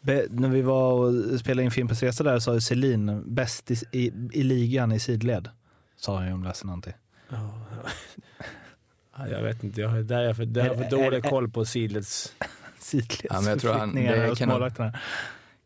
[0.00, 3.74] Be, när vi var och spelade in Fimpens Resa där sa ju Selin bäst i,
[3.92, 5.48] i, i ligan i sidled.
[5.96, 6.92] Sa han ju om Lassinantti.
[9.18, 11.50] Ja, jag vet inte, jag där har jag för, där har jag för dålig koll
[11.50, 12.32] på sidleds...
[13.22, 13.48] Ja, men
[14.04, 14.36] jag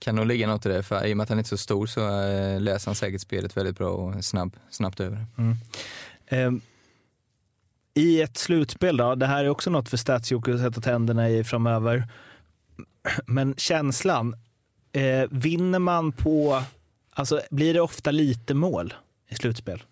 [0.01, 1.57] kan nog- ligga något i det, för i och med att han inte är så
[1.57, 5.27] stor så eh, läser han säkert spelet väldigt bra och snabb, snabbt över.
[5.39, 5.57] Mm.
[6.27, 6.61] Ehm,
[7.95, 11.45] I ett slutspel då, det här är också något för Statsjoker att sätta tänderna i
[11.45, 12.09] framöver.
[13.27, 14.37] Men känslan,
[14.93, 16.63] eh, vinner man på,
[17.13, 18.95] alltså blir det ofta lite mål
[19.29, 19.83] i slutspel?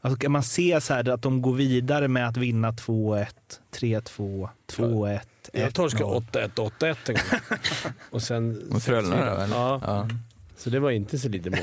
[0.00, 3.26] Alltså kan man se så här att de går vidare med att vinna 2-1,
[3.70, 5.20] 3-2, 2-1,
[5.52, 6.24] jag torskade 1-0?
[6.32, 7.92] 8-1, 8-1 en gång.
[8.10, 8.62] Och sen...
[8.70, 9.56] Mot Frölunda då, eller?
[9.56, 10.08] Ja, Ja.
[10.56, 11.58] så det var inte så lite mål.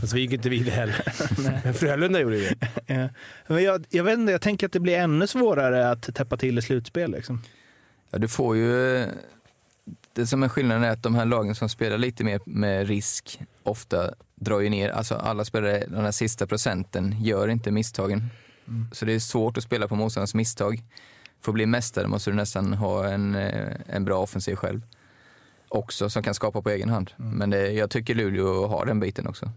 [0.00, 1.60] Fast vi gick inte vidare heller.
[1.64, 2.54] Men Frölunda gjorde det.
[2.86, 3.08] Ja.
[3.46, 6.58] Men jag, jag vet inte, jag tänker att det blir ännu svårare att täppa till
[6.58, 7.10] i slutspel.
[7.10, 7.42] Liksom.
[8.10, 9.04] Ja, du får ju...
[10.12, 13.40] Det som är skillnaden är att de här lagen som spelar lite mer med risk
[13.62, 18.28] ofta drar ju ner, alltså alla spelare, den här sista procenten, gör inte misstagen.
[18.92, 20.82] Så det är svårt att spela på motståndarens misstag.
[21.44, 24.80] För att bli mästare måste du nästan ha en, eh, en bra offensiv själv.
[25.68, 27.10] Också, som kan skapa på egen hand.
[27.16, 29.50] Men det, jag tycker Luleå har den biten också.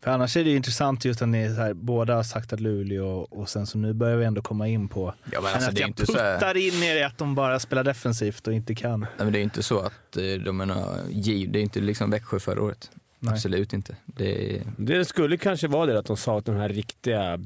[0.00, 2.60] För annars är det ju intressant just att ni så här, båda har sagt att
[2.60, 5.74] Luleå och sen så nu börjar vi ändå komma in på Ja, men alltså, att
[5.74, 8.46] det är jag inte så här, puttar in er i att de bara spelar defensivt
[8.46, 9.00] och inte kan.
[9.00, 11.80] nej, men det är inte så att eh, de är några giv, det är inte
[11.80, 12.90] liksom Växjö förra året.
[13.18, 13.34] Nej.
[13.34, 13.96] Absolut inte.
[14.04, 17.40] Det är, Det skulle kanske vara det att de saknar de här riktiga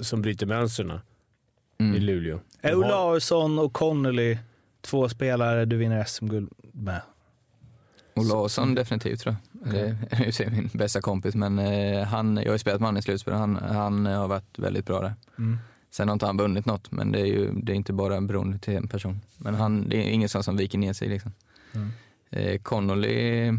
[0.00, 0.90] som bryter mönstren
[1.84, 2.02] i mm.
[2.02, 2.40] Luleå.
[2.60, 4.38] De Är Olausson och Connolly
[4.80, 7.00] två spelare du vinner SM-guld med?
[8.14, 9.72] Olausson definitivt tror jag.
[9.72, 12.88] Det är ju sig min bästa kompis, men eh, han, jag har ju spelat med
[12.88, 15.14] honom i slutspel han, han har varit väldigt bra där.
[15.38, 15.58] Mm.
[15.90, 18.58] Sen har inte han vunnit något, men det är ju det är inte bara beroende
[18.58, 19.20] till en person.
[19.36, 21.32] Men han, det är ingen sån som viker ner sig liksom.
[21.72, 21.90] Mm.
[22.30, 23.52] Eh, Connolly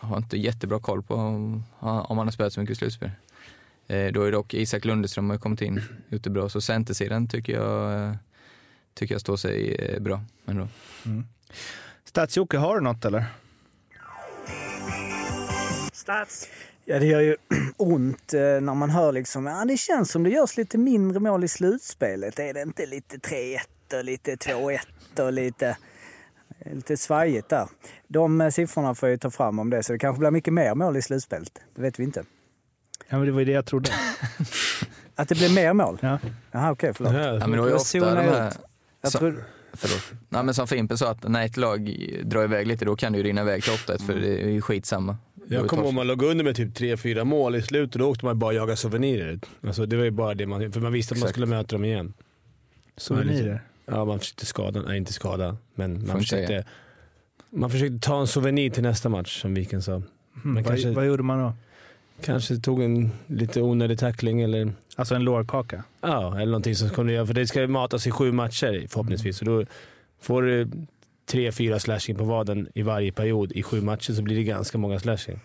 [0.00, 3.10] har inte jättebra koll på om, om han har spelat så mycket i slutspel.
[3.86, 5.80] Eh, då är dock Isak Lundeström har kommit in,
[6.22, 6.48] bra.
[6.48, 8.14] Så centersidan tycker jag, eh,
[8.94, 10.68] tycker jag står sig eh, bra ändå.
[12.04, 13.24] Stats-Jocke, har du något eller?
[16.84, 17.36] Ja, det gör ju
[17.76, 21.48] ont när man hör liksom, ja det känns som det görs lite mindre mål i
[21.48, 22.38] slutspelet.
[22.38, 23.58] Är det inte lite 3-1
[23.98, 24.78] och lite 2-1
[25.18, 25.76] och lite,
[26.64, 27.68] lite svajigt där?
[28.08, 30.74] De siffrorna får jag ju ta fram om det, så det kanske blir mycket mer
[30.74, 31.60] mål i slutspelet.
[31.74, 32.24] Det vet vi inte.
[33.08, 33.90] Ja, men det var ju det jag trodde.
[35.16, 35.98] Att det blir mer mål?
[36.00, 36.18] Ja.
[36.52, 37.12] Jaha, okej, förlåt.
[37.14, 38.52] Ja, men då är ju Jag ofta de här.
[39.02, 39.44] Jag Så- tror,
[39.76, 40.12] Förlåt.
[40.28, 43.18] Nej, men som Fimpen sa, att när ett lag drar iväg lite, då kan det
[43.18, 45.16] ju rinna iväg till 8 för det är ju skitsamma.
[45.48, 48.24] Jag kommer ihåg man låg under med typ 3-4 mål i slutet och då åkte
[48.24, 49.38] man bara jaga souvenirer.
[49.66, 50.72] Alltså, det var ju bara det man...
[50.72, 52.12] För man visste att man skulle möta dem igen.
[52.96, 53.60] Souvenirer.
[53.86, 54.82] Ja, man försökte skada.
[54.82, 55.56] Nej, inte skada.
[55.74, 56.64] Men man försökte,
[57.50, 59.92] man försökte ta en souvenir till nästa match, som Viken sa.
[59.92, 60.54] Mm.
[60.54, 61.52] Vad, kanske- vad gjorde man då?
[62.24, 65.84] Kanske tog en lite onödig tackling eller, Alltså en lårkaka?
[66.00, 67.26] ja, eller någonting som kommer göra.
[67.26, 69.38] För det ska matas i sju matcher förhoppningsvis.
[69.38, 69.64] Så då
[70.20, 70.70] får du
[71.26, 74.78] tre, fyra slashing på vaden i varje period i sju matcher så blir det ganska
[74.78, 75.40] många slashing.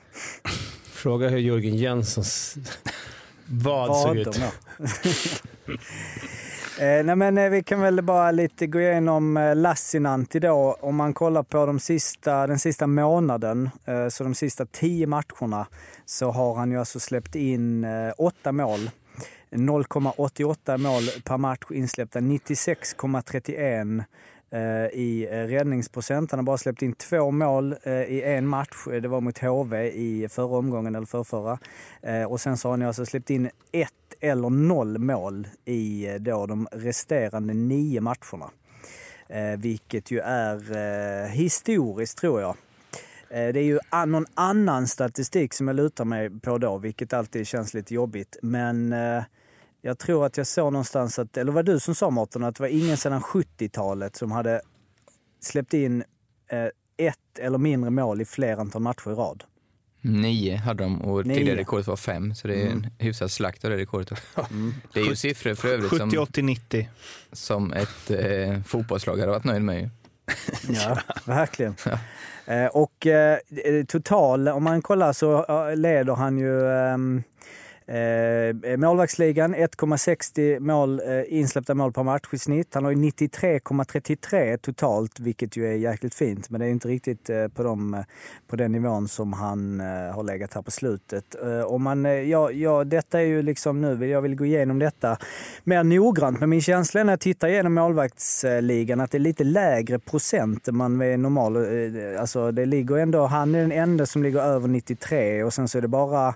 [0.92, 2.58] Fråga hur Jörgen Jönssons
[3.46, 4.28] vad såg ut.
[6.80, 10.78] Eh, nej men, eh, vi kan väl bara lite gå igenom eh, Lassinantti då.
[10.82, 15.68] Om man kollar på de sista, den sista månaden, eh, så de sista tio matcherna,
[16.06, 18.90] så har han ju alltså släppt in eh, åtta mål.
[19.52, 24.04] 0,88 mål per match insläppta, 96,31
[24.52, 26.32] Eh, i eh, räddningsprocent.
[26.32, 28.88] Han har bara släppt in två mål eh, i en match.
[29.02, 31.60] Det var mot HV i förra omgången, eller förrförra.
[32.28, 36.68] Och sen så har han alltså släppt in ett eller noll mål i då de
[36.72, 38.50] resterande nio matcherna.
[39.58, 42.56] Vilket ju är historiskt tror jag.
[43.30, 47.74] Det är ju någon annan statistik som jag lutar mig på då, vilket alltid känns
[47.74, 48.38] lite jobbigt.
[48.42, 49.24] Men eh,
[49.82, 52.56] jag tror att jag såg någonstans att, eller var det du som sa Mårten, att
[52.56, 54.62] det var ingen sedan 70-talet som hade
[55.42, 56.04] släppt in
[56.52, 56.66] eh,
[57.08, 59.44] ett eller mindre mål i fler antal matcher i rad.
[60.02, 61.36] Nio hade de och Nio.
[61.36, 64.22] tidigare rekordet var fem, så det är en hyfsad slakt av det rekordet.
[64.94, 66.90] Det är ju siffror för övrigt som, 70, 80, 90.
[67.32, 69.82] som ett eh, fotbollslag hade varit nöjd med.
[69.82, 69.90] Ju.
[70.70, 71.76] Ja, verkligen.
[72.46, 73.38] Eh, och eh,
[73.88, 77.24] total, om man kollar så eh, leder han ju ehm,
[77.90, 82.74] Eh, målvaktsligan 1,60 mål, eh, insläppta mål per match i snitt.
[82.74, 86.50] Han har ju 93,33 totalt, vilket ju är jäkligt fint.
[86.50, 88.00] Men det är inte riktigt eh, på, dem, eh,
[88.48, 91.36] på den nivån som han eh, har legat här på slutet.
[91.44, 94.80] Eh, om man, eh, ja, ja, detta är ju liksom nu, jag vill gå igenom
[94.80, 95.18] detta
[95.64, 96.40] mer noggrant.
[96.40, 100.68] Men min känsla är när jag tittar igenom målvaktsligan att det är lite lägre procent
[100.68, 101.56] än man är normal.
[101.56, 105.68] eh, Alltså det ligger ändå, han är den enda som ligger över 93 och sen
[105.68, 106.36] så är det bara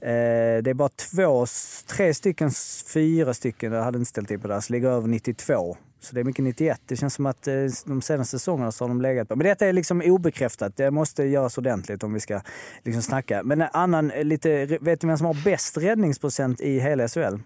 [0.00, 1.46] det är bara två,
[1.86, 2.50] tre stycken,
[2.92, 5.76] fyra stycken, jag hade inte ställt in på det, som ligger över 92.
[6.00, 6.80] Så det är mycket 91.
[6.86, 7.54] Det känns som att eh,
[7.86, 9.36] de senaste säsongerna så har de legat på.
[9.36, 10.76] Men detta är liksom obekräftat.
[10.76, 12.40] Det måste göras ordentligt om vi ska
[12.84, 13.42] liksom snacka.
[13.42, 17.36] Men en annan, eh, lite, vet du vem som har bäst räddningsprocent i hela SHL?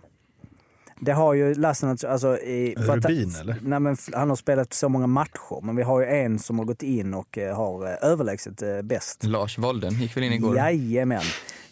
[1.02, 2.74] Det har ju Lassinantti, alltså i...
[2.86, 3.56] för att- Rubin, eller?
[3.62, 6.66] Nej, men han har spelat så många matcher, men vi har ju en som har
[6.66, 9.24] gått in och eh, har eh, överlägset eh, bäst.
[9.24, 10.56] Lars Wolden gick väl in igår?
[10.56, 11.22] Jajamän.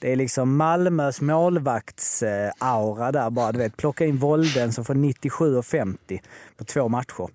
[0.01, 3.53] Det är liksom Malmös målvaktsaura där bara.
[3.53, 6.21] Du vet, plocka in Volden som får 97,50
[6.57, 7.29] på två matcher.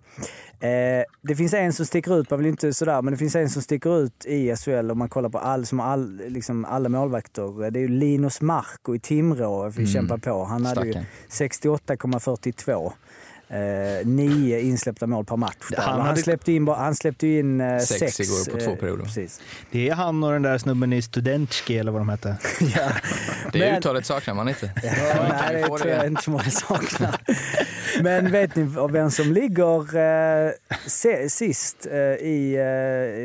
[0.59, 3.49] Eh, det finns en som sticker ut, man vill inte sådär, men det finns en
[3.49, 7.71] som sticker ut i SHL om man kollar på all, som all, liksom alla målvakter.
[7.71, 9.87] Det är ju Linus Marko i Timrå, vi Mm.
[9.93, 10.43] kämpar på.
[10.43, 11.05] Han hade ju Stackarn.
[11.29, 12.93] 68,42.
[13.53, 15.55] Eh, nio insläppta mål per match.
[15.69, 15.77] Där.
[15.77, 18.19] Han Han, han, hade- släppte in, han släppte in eh, Sex sex.
[18.19, 19.03] igår på två eh, perioder.
[19.03, 19.41] Precis.
[19.71, 22.37] Det är han och den där snubben i Studentski eller vad de hette.
[22.59, 22.89] ja.
[23.53, 24.71] Det Men- uttalet saknar man inte.
[24.83, 24.91] Ja,
[25.29, 27.15] nej, ju det tror jag inte många saknar.
[28.03, 29.97] Men vet ni vem som ligger
[30.47, 30.51] eh,
[31.27, 32.55] sist eh, i,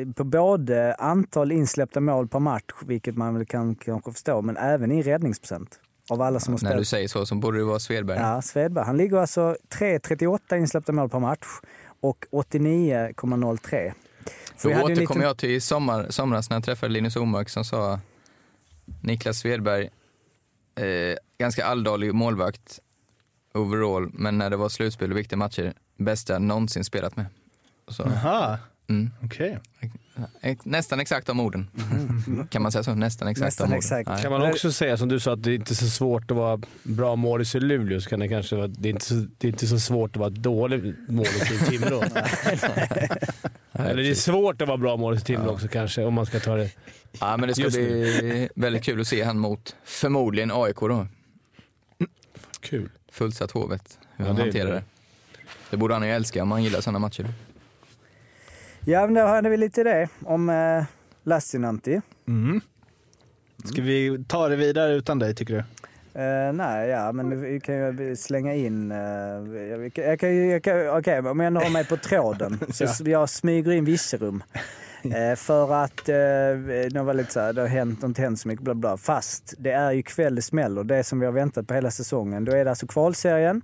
[0.07, 4.57] eh, på både antal insläppta mål per match, vilket man väl kan kanske förstå, men
[4.57, 5.79] även i räddningsprocent?
[6.11, 6.89] Av alla som har När du spelat.
[6.89, 8.19] säger så så borde det vara Svedberg.
[8.19, 8.85] Ja, Svedberg.
[8.85, 11.47] Han ligger alltså 3,38 insläppta mål per match
[12.01, 13.93] och 89,03.
[14.63, 18.01] Då återkommer liten- jag till i sommar, somras när jag träffade Linus Omark som sa
[19.03, 19.85] Niklas Svedberg,
[20.77, 22.81] eh, ganska alldaglig målvakt
[23.55, 27.27] overall, men när det var slutspel och viktiga matcher, bästa jag någonsin spelat med.
[27.89, 29.59] Så, Jaha, mm, okej.
[29.81, 29.89] eh,
[30.65, 31.69] nästan exakt de orden.
[32.51, 32.95] Kan man säga så?
[32.95, 33.79] Nästan exakt Nästan de orden.
[33.79, 34.09] exakt.
[34.09, 34.23] Nej.
[34.23, 36.61] Kan man också säga som du sa att det är inte så svårt att vara
[36.83, 39.53] bra målis i Luleå så kan det kanske vara, det är inte så, det är
[39.53, 42.03] inte så svårt att vara dålig målis i Timrå.
[43.73, 46.41] Eller det är svårt att vara bra målis i Timrå också kanske om man ska
[46.41, 46.71] ta det.
[47.21, 51.07] Ja, men det ska Just bli väldigt kul att se han mot förmodligen AIK då.
[52.61, 52.89] Kul.
[53.13, 54.83] Fullsatt Hovet, hur Ja, han det är hanterar det.
[55.71, 57.29] Det borde han ju älska om han gillar sådana matcher.
[58.89, 60.85] Ja, men då hade vi lite det om eh,
[61.23, 62.01] Lassinantti.
[62.29, 62.61] Mm.
[63.65, 65.59] Ska vi ta det vidare utan dig tycker du?
[66.21, 68.93] Eh, nej, ja, men vi kan ju slänga in...
[68.93, 68.99] Uh,
[69.63, 72.61] jag, kan- jag kan, jag kan, Okej, om jag ändå har mig på tråden.
[72.73, 74.43] så Jag smyger in Virserum.
[75.03, 76.15] Eh, för att eh,
[76.91, 78.97] det var lite så här, det har hänt, inte hänt så mycket, bla bla.
[78.97, 80.85] Fast det är ju kväll det smäller.
[80.85, 82.45] Det som vi har väntat på hela säsongen.
[82.45, 83.63] Då är det alltså kvalserien.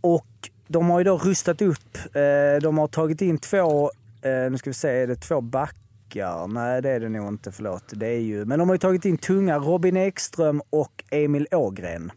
[0.00, 0.26] Och
[0.66, 1.96] de har ju då rustat upp.
[2.12, 3.90] Eh, de har tagit in två,
[4.22, 6.46] eh, nu ska vi se, är det två backar?
[6.46, 7.84] Nej, det är det nog inte, förlåt.
[7.92, 12.12] Det är ju, men de har ju tagit in tunga Robin Ekström och Emil Ågren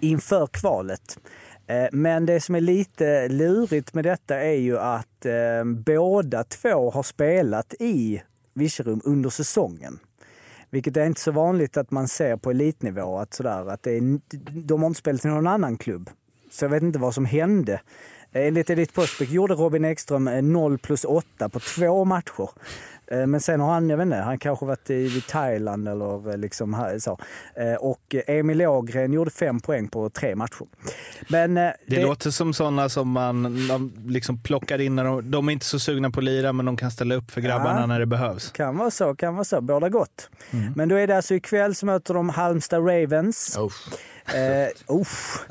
[0.00, 1.18] inför kvalet.
[1.66, 6.90] Eh, Men det som är lite lurigt med detta är ju att eh, båda två
[6.90, 8.22] har spelat i
[8.54, 9.98] Virserum under säsongen.
[10.70, 13.18] Vilket är inte så vanligt att man ser på elitnivå.
[13.18, 14.20] Att sådär, att det är,
[14.66, 16.10] de har inte spelat i någon annan klubb.
[16.50, 17.80] Så jag vet inte vad som hände.
[18.36, 22.48] Eh, Enligt Elite Prospect gjorde Robin Ekström eh, 0 plus 8 på två matcher.
[23.10, 26.36] Eh, Men sen har han, jag vet inte, han kanske varit i, Thailand eller eh,
[26.38, 27.18] liksom här, så.
[27.56, 30.66] Eh, Och Emil Ågren gjorde fem poäng på tre matcher.
[31.28, 35.48] Men eh, Det, låter som sådana som man de liksom plockar in när de, de
[35.48, 37.86] är inte så sugna på att lira men de kan ställa upp för grabbarna Ja.
[37.86, 38.50] när det behövs.
[38.52, 39.60] Kan vara så, kan vara så.
[39.60, 40.30] Båda gott.
[40.74, 43.58] Men då är det alltså ikväll så möter de Halmstad Ravens.
[43.60, 43.72] Uff,
[44.28, 44.74] Eh, det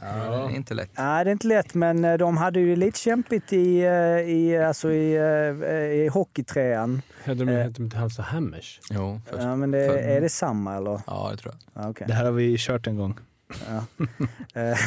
[0.02, 0.90] är inte lätt.
[0.98, 3.90] Nej, det är inte lätt, men eh, de hade ju lite kämpigt i, eh,
[4.30, 7.02] i, alltså i, eh, i hockeytrean.
[7.24, 7.68] Heter de Eh.
[7.70, 8.80] de inte Halmstad Hammers?
[8.90, 9.44] Jo, först.
[9.44, 11.02] Ja, men det, För- är det samma eller?
[11.08, 11.84] Ja, det tror jag.
[11.84, 12.08] Ja, okej.
[12.08, 13.18] Det här har vi kört en gång.
[14.54, 14.78] Eh,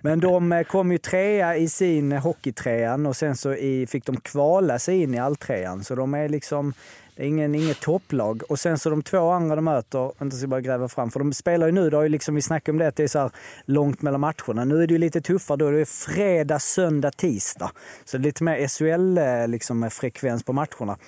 [0.00, 4.78] Men de kom ju trea i sin hockeytrean och sen så i, fick de kvala
[4.78, 5.84] sig in i alltrean.
[5.84, 6.72] Så de är liksom,
[7.18, 8.42] det är ingen, inget topplag.
[8.48, 11.18] Och sen så de två andra de möter, vänta ska jag bara gräva fram, för
[11.18, 13.08] de spelar ju nu, det har ju liksom, vi snackade om det, att det är
[13.08, 13.30] så här
[13.64, 14.64] långt mellan matcherna.
[14.64, 17.70] Nu är det ju lite tuffare, då är det fredag, söndag, tisdag.
[18.04, 20.98] Så det är lite mer SHL-frekvens eh, liksom, eh, frekvens på matcherna.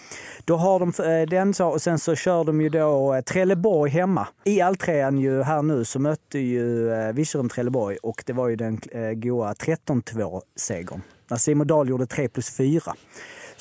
[0.44, 4.28] Då har de eh, den så, och sen så kör de ju då Trelleborg hemma.
[4.44, 8.80] I alltrean ju här nu så mötte ju Virserum Trelleborg och det var ju den
[9.14, 11.02] goa 13-2-segern.
[11.28, 12.94] När Simon Dahl gjorde 3 plus 4.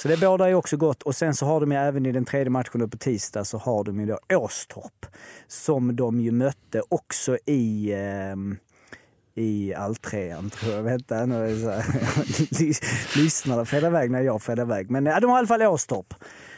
[0.02, 1.04] Så det bådar ju också gott.
[1.04, 3.58] Och sen så har de ju även i den tredje matchen upp på tisdag så
[3.58, 5.06] har de ju då Åstorp
[5.48, 8.58] som de ju mötte också i ehm,
[9.36, 10.84] i alltrean tror jag.
[10.84, 11.36] Vänta nu.
[11.52, 11.82] är så här.
[12.60, 14.90] Lys- Lyssnarna fejdar iväg när jag fejdar iväg.
[14.92, 16.14] Men ja, de har i alla fall Åstorp.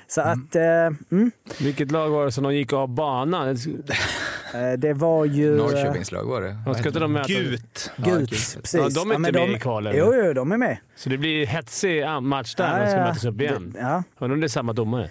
[0.07, 0.63] Så att, eh,
[1.11, 3.57] mm, Vilket lag var det som de gick av banan?
[4.53, 5.51] Eh, det var ju...
[5.51, 6.55] eh, Norrköpingslag var det.
[6.65, 7.27] De ska inte de möta...
[7.33, 7.91] Gut.
[7.95, 8.29] Ja, Guts, Gult.
[8.63, 8.73] precis.
[8.73, 10.77] Ja, de är inte med i kvalet, Jo, jo, de är med.
[10.95, 13.71] Så det blir hetsig match där när de ska mötas upp igen.
[13.73, 15.09] Det- Ja, Undrar om det är samma domare?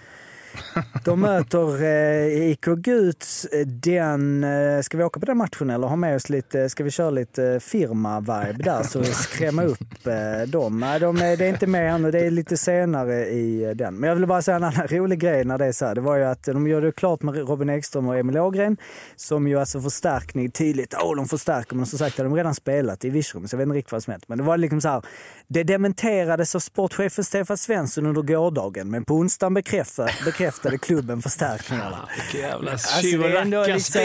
[1.04, 3.44] De möter eh, IK Guts.
[3.44, 6.84] Eh, den, eh, ska vi åka på den matchen eller ha med oss lite, ska
[6.84, 10.80] vi köra lite eh, firma-vibe där så skrämma upp eh, dem?
[10.80, 13.96] Nej, de är, det är inte med ännu, det är lite senare i eh, den.
[13.96, 15.94] Men jag vill bara säga en annan rolig grej när det är så här.
[15.94, 18.76] Det var ju att de gjorde det klart med Robin Ekström och Emil Ågren
[19.16, 20.94] som ju alltså förstärkning tydligt.
[21.02, 23.66] Åh, de förstärker, men som sagt hade de redan spelat i Virserum så jag vet
[23.66, 24.24] inte riktigt vad som hänt.
[24.28, 25.02] Men det var liksom så här.
[25.48, 32.09] Det dementerades av sportchefen Stefan Svensson under gårdagen, men på onsdagen bekräftade, bekräftade klubben förstärkningarna.
[32.35, 32.70] Jävla
[33.03, 34.00] det är ändå liksom-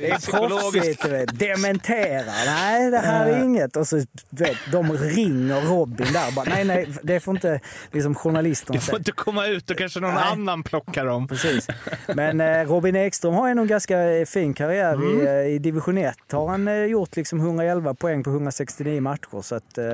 [0.00, 1.38] Det är proffsigt.
[1.38, 2.32] Dementera.
[2.46, 3.76] Nej, det här är inget.
[3.76, 3.96] Och så,
[4.30, 6.32] vet, de ringer Robin där.
[6.32, 7.60] Bara, nej, nej, det får inte
[7.92, 10.24] liksom, journalisterna Du får inte komma ut och kanske någon Nej.
[10.32, 11.28] annan plockar dem.
[11.28, 11.66] Precis.
[12.14, 15.20] Men eh, Robin Ekström har ju en ganska eh, fin karriär Mm.
[15.20, 16.14] i, eh, i division 1.
[16.32, 19.42] Har han eh, gjort liksom 111 poäng på 169 matcher.
[19.42, 19.84] Så att, eh,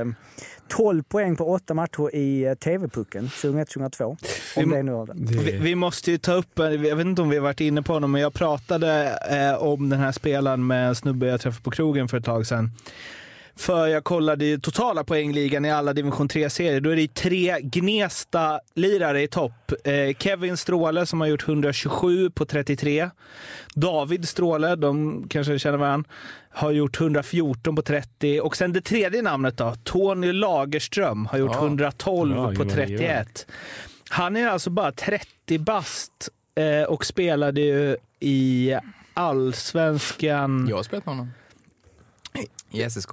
[0.68, 4.16] 12 poäng på 8 matcher i eh, TV-pucken 2001-2002.
[4.56, 5.12] Om det nu var det.
[5.16, 7.92] Vi, vi måste ju ta upp, jag vet inte om vi har varit inne på
[7.92, 11.70] honom, men jag pratade eh, om den här spelaren med en snubbe jag träffade på
[11.70, 12.70] krogen för ett tag sedan.
[13.56, 16.80] För jag kollade ju totala poängligan i alla division 3-serier.
[16.80, 19.72] Då är det tre Gnesta-lirare i topp.
[19.84, 23.10] Eh, Kevin Stråle som har gjort 127 på 33.
[23.74, 26.10] David Stråle, de kanske känner varandra,
[26.50, 28.40] har gjort 114 på 30.
[28.40, 31.66] Och sen det tredje namnet då, Tony Lagerström, har gjort Ja.
[31.66, 33.46] 112 Bra, på Johan, 31.
[34.12, 38.74] Han är alltså bara 30 bast eh, och spelade ju i
[39.14, 40.66] allsvenskan.
[40.68, 41.30] Jag har spelat med honom.
[42.70, 43.10] I SSK.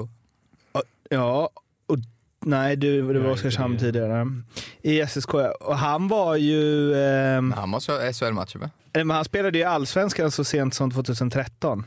[1.10, 1.50] Ja,
[1.88, 1.98] och
[2.46, 4.28] nej, du, det var Ja, Oskarshamn tidigare.
[4.82, 5.34] I SSK.
[5.60, 6.92] Och han var ju...
[6.94, 8.70] Eh, Men han ha SHL-matcher va?
[8.94, 11.84] men han spelade ju allsvenskan så sent som 2013.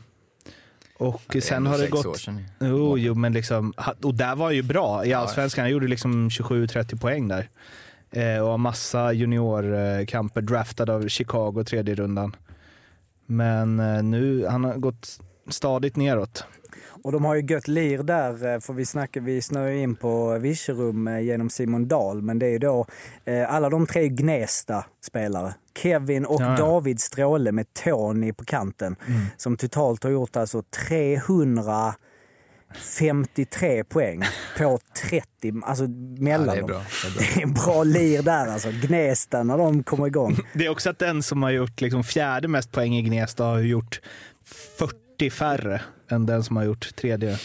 [0.97, 2.19] Och är sen har det gått...
[2.19, 2.45] sedan.
[2.59, 5.17] Jo, jo, men liksom, och där var han ju bra i Ja.
[5.17, 5.61] allsvenskan.
[5.63, 7.49] Han gjorde liksom 27-30 poäng där.
[8.11, 12.35] Eh, och massa juniorkamper draftad av Chicago tredje rundan.
[13.25, 15.19] Men eh, nu, han har gått
[15.49, 16.45] stadigt neråt.
[17.03, 20.37] Och de har ju gött lir där, eh, för vi, snackar, vi snöar in på
[20.39, 22.85] Virserum eh, genom Simon Dahl, men det är ju då
[23.47, 25.53] alla de tre Gnesta-spelare.
[25.77, 26.57] Kevin och Ja, ja.
[26.57, 28.95] David Stråle med Tony på kanten,
[29.37, 30.63] som totalt har gjort alltså
[32.73, 34.23] 353 poäng
[34.57, 34.79] på
[35.09, 35.25] 30,
[35.63, 35.89] alltså Ja,
[36.23, 36.67] mellan det är dem.
[36.67, 36.81] bra.
[37.03, 37.21] Det är bra.
[37.33, 38.69] Det är en bra lir där alltså.
[38.71, 40.37] Gnesta när de kommer igång.
[40.53, 43.59] Det är också att den som har gjort liksom fjärde mest poäng i Gnesta har
[43.59, 44.01] gjort
[44.77, 47.39] 40 färre än den som har gjort tredje.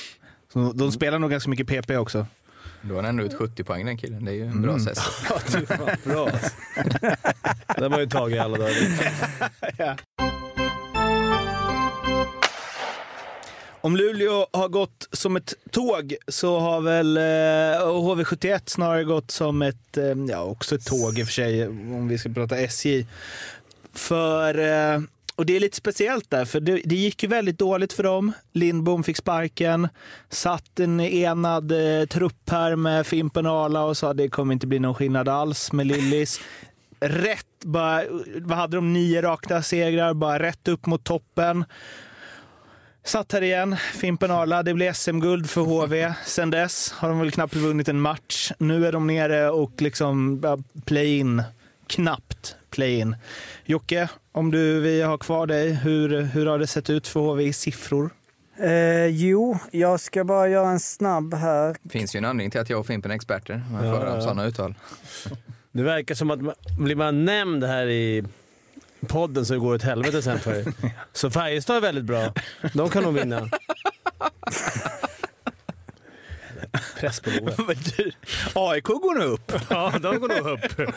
[0.53, 2.27] Så de spelar nog ganska mycket PP också.
[2.83, 4.25] Då har han ändå ut 70 poäng den killen.
[4.25, 4.85] Det är ju en bra Mm.
[4.85, 4.99] sätt.
[5.31, 6.29] Ja, du fan bra.
[7.77, 8.75] Den var ju tagit i alla dagar.
[13.87, 17.21] Om Luleå har gått som ett tåg så har väl eh,
[17.87, 22.09] HV71 snarare gått som ett, eh, ja också ett tåg i och för sig om
[22.09, 23.07] vi ska prata SJ.
[23.93, 25.01] För, eh,
[25.35, 28.33] och det är lite speciellt där, för det, det gick ju väldigt dåligt för dem.
[28.53, 29.89] Lindbom fick sparken,
[30.29, 34.53] satt en enad eh, trupp här med Fimpen och Arla och sa att det kommer
[34.53, 36.41] inte bli någon skillnad alls med Lillis.
[37.01, 38.03] Rätt, bara,
[38.37, 38.93] vad hade de?
[38.93, 41.65] Nio raka segrar, bara rätt upp mot toppen.
[43.07, 44.63] Satt här igen, Fimpen Arla.
[44.63, 46.13] Det blir SM-guld för HV.
[46.25, 48.53] Sen dess har de väl knappt vunnit en match.
[48.59, 50.43] Nu är de nere och liksom
[50.85, 51.43] play-in.
[51.87, 53.17] Knappt play-in.
[53.65, 57.45] Jocke, om du, vi har kvar dig, hur, hur har det sett ut för HV
[57.45, 58.11] i siffror?
[58.61, 61.77] Eh, jo, jag ska bara göra en snabb här.
[61.83, 63.65] Det finns ju en anledning till att jag och Fimpen är experter.
[63.73, 64.21] Man Ja, ja.
[64.21, 64.75] sådana uttal.
[65.73, 68.25] Det verkar som att man, blir man nämnd här i
[69.09, 70.65] podden så går det åt helvete sen för er.
[71.13, 72.33] Så Färjestad är väldigt bra.
[72.73, 73.49] De kan nog vinna.
[77.01, 77.55] Press på Loe.
[78.55, 79.53] AIK går nu upp.
[79.71, 80.93] Ja, de går nog upp.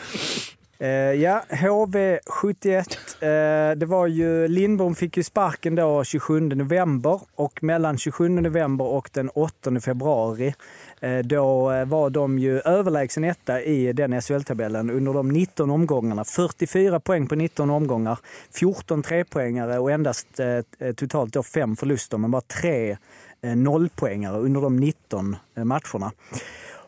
[0.82, 2.78] Eh, ja, HV71.
[3.20, 8.84] Eh, det var ju, Lindbom fick ju sparken då 27 november och mellan 27 november
[8.84, 10.54] och den 8 februari
[11.00, 16.24] eh, då eh, var de ju överlägsen etta i den SHL-tabellen under de 19 omgångarna.
[16.24, 18.18] 44 poäng på 19 omgångar,
[18.54, 22.96] 14 trepoängare och endast eh, eh, totalt då fem förluster, men bara tre
[23.42, 26.12] eh, nollpoängare under de 19 eh, matcherna.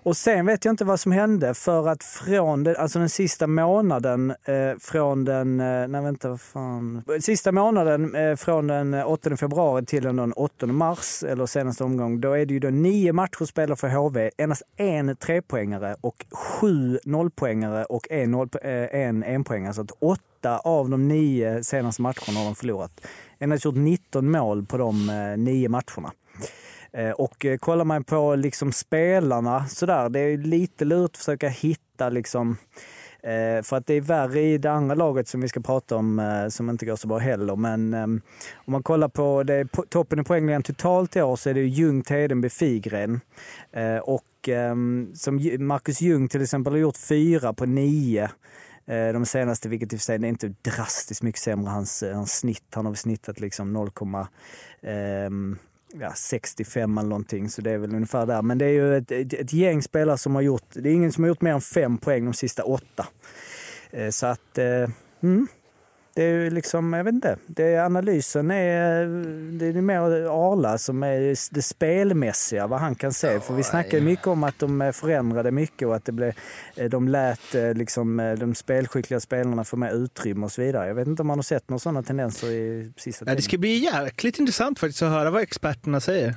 [0.04, 3.46] Och sen vet jag inte vad som hände för att från den, alltså den sista
[3.46, 9.36] månaden eh, från den, eh, nej vänta vad fan, sista månaden eh, från den 8
[9.36, 13.44] februari till den 8 mars, eller senaste omgång, då är det ju då nio matcher
[13.44, 19.74] spelar för HV, endast en trepoängare och sju nollpoängare och en, noll, eh, en enpoängare.
[19.74, 23.06] Så att åtta av de nio senaste matcherna har de förlorat.
[23.38, 26.12] Endast gjort 19 mål på de eh, nio matcherna.
[26.92, 31.48] Eh, och eh, kollar man på liksom spelarna sådär, det är lite lurt att försöka
[31.48, 32.56] hitta liksom
[33.22, 36.46] eh, för att det är värre i det andra laget som vi ska prata om
[36.50, 37.56] som inte går så bra heller.
[37.56, 38.20] Men ehm,
[38.54, 42.02] om man kollar på det, toppen i poängligan totalt i år så är det Ljung,
[42.02, 43.20] Tedenby, Figren.
[44.02, 48.30] Och ehm, som Marcus Ljung till exempel har gjort fyra på nio
[48.86, 52.38] de senaste, vilket i och för sig inte är inte drastiskt mycket sämre hans, hans
[52.38, 52.74] snitt.
[52.74, 53.90] Han har snittat liksom 0,
[56.00, 58.42] ja, 65 eller någonting, så det är väl ungefär där.
[58.42, 61.12] Men det är ju ett, ett, ett gäng spelare som har gjort, det är ingen
[61.12, 63.06] som har gjort mer än fem poäng de sista åtta.
[63.90, 64.90] Eh, Så att, eh,
[65.22, 65.46] mm,
[66.14, 69.06] det är ju liksom, jag vet inte, det är, analysen är,
[69.58, 71.20] det är mer Arla som är
[71.54, 73.40] det spelmässiga, vad han kan se.
[73.40, 76.32] För vi snackar ju mycket om att de eh, förändrade mycket och att det blev,
[76.76, 80.86] eh, de lät eh, liksom, de spelskickliga spelarna få mer utrymme och så vidare.
[80.88, 83.42] Jag vet inte om man har sett några sådana tendenser i sista Ja, det tiden.
[83.42, 86.34] ska bli jäkligt intressant faktiskt att höra vad experterna säger.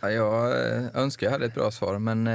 [0.00, 0.52] Ja, jag
[0.94, 2.26] önskar jag hade ett bra svar, men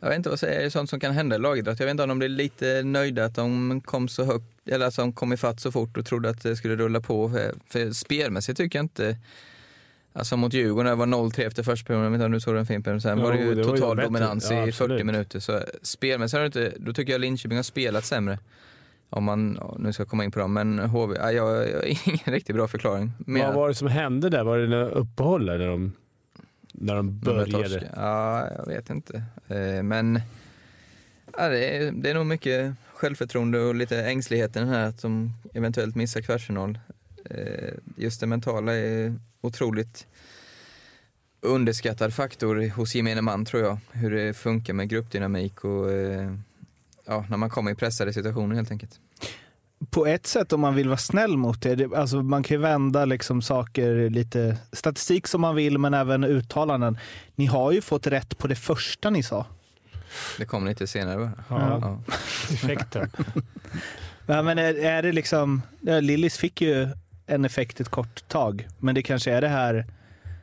[0.00, 0.58] jag vet inte vad jag säger.
[0.60, 1.78] Det är sånt som kan hända i lagidrott.
[1.80, 5.12] Jag vet inte om de blir lite nöjda att de kom så högt, eller de
[5.12, 7.28] kom ifatt så fort och trodde att det skulle rulla på.
[7.30, 9.16] För, för spelmässigt tycker jag inte,
[10.12, 13.18] alltså mot Djurgården, det var 0-3 efter första perioden, om du såg den Fimpen, sen
[13.18, 14.06] Jo, var det ju det ju total bättre.
[14.06, 14.92] dominans Ja, i absolut.
[14.98, 15.40] 40 minuter.
[15.40, 18.38] Så spelmässigt har inte, då tycker jag Linköping har spelat sämre.
[19.12, 22.18] Om man nu ska komma in på dem, men HV, ja, jag, jag har ingen
[22.24, 23.12] riktigt bra förklaring.
[23.26, 24.44] Mer Vad var det som hände där?
[24.44, 25.92] Var det några uppehåll när de,
[26.72, 27.90] när de De började.
[27.96, 29.22] Ja, jag vet inte.
[29.48, 30.20] Eh, Men
[31.38, 35.96] ja, det, är, det är nog mycket självförtroende och lite ängsligheten här att de eventuellt
[35.96, 36.78] missar kvartsfinal.
[37.24, 40.06] Eh, just det mentala är otroligt
[41.40, 43.78] underskattad faktor hos gemene man tror jag.
[43.92, 46.34] Hur det funkar med gruppdynamik och eh,
[47.06, 49.00] ja, när man kommer i pressade situationer helt enkelt.
[49.90, 52.60] På ett sätt om man vill vara snäll mot er, det, alltså man kan ju
[52.60, 56.98] vända liksom saker lite, statistik som man vill men även uttalanden.
[57.34, 59.46] Ni har ju fått rätt på det första ni sa.
[60.38, 61.32] Det kom lite senare bara.
[61.48, 61.78] Ja.
[61.82, 62.14] Ja.
[62.54, 63.10] Effekten.
[64.26, 66.88] Ja, men är, är det liksom, Lillis fick ju
[67.26, 69.86] en effekt ett kort tag, men det kanske är det här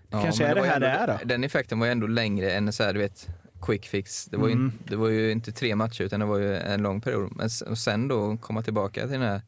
[0.09, 1.13] Ja, kanske är det var här ändå, det är då?
[1.26, 3.28] Den effekten var ju ändå längre än så här, du vet,
[3.61, 4.26] quick fix.
[4.26, 4.72] Det var, Mm.
[4.80, 7.32] ju, det var ju inte tre matcher utan det var ju en lång period.
[7.36, 9.41] Men sen då komma tillbaka till den här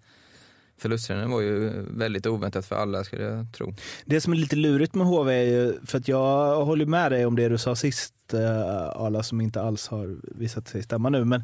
[0.80, 3.74] förlusten var ju väldigt oväntat för alla skulle jag tro.
[4.06, 7.26] Det som är lite lurigt med HV är ju, för att jag håller med dig
[7.26, 11.26] om det du sa sist, eh, alla som inte alls har visat sig stämma nu,
[11.26, 11.44] men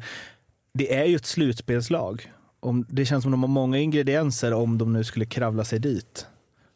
[0.74, 2.32] det är ju ett slutspelslag.
[2.60, 6.26] Om, det känns som de har många ingredienser om de nu skulle kravla sig dit.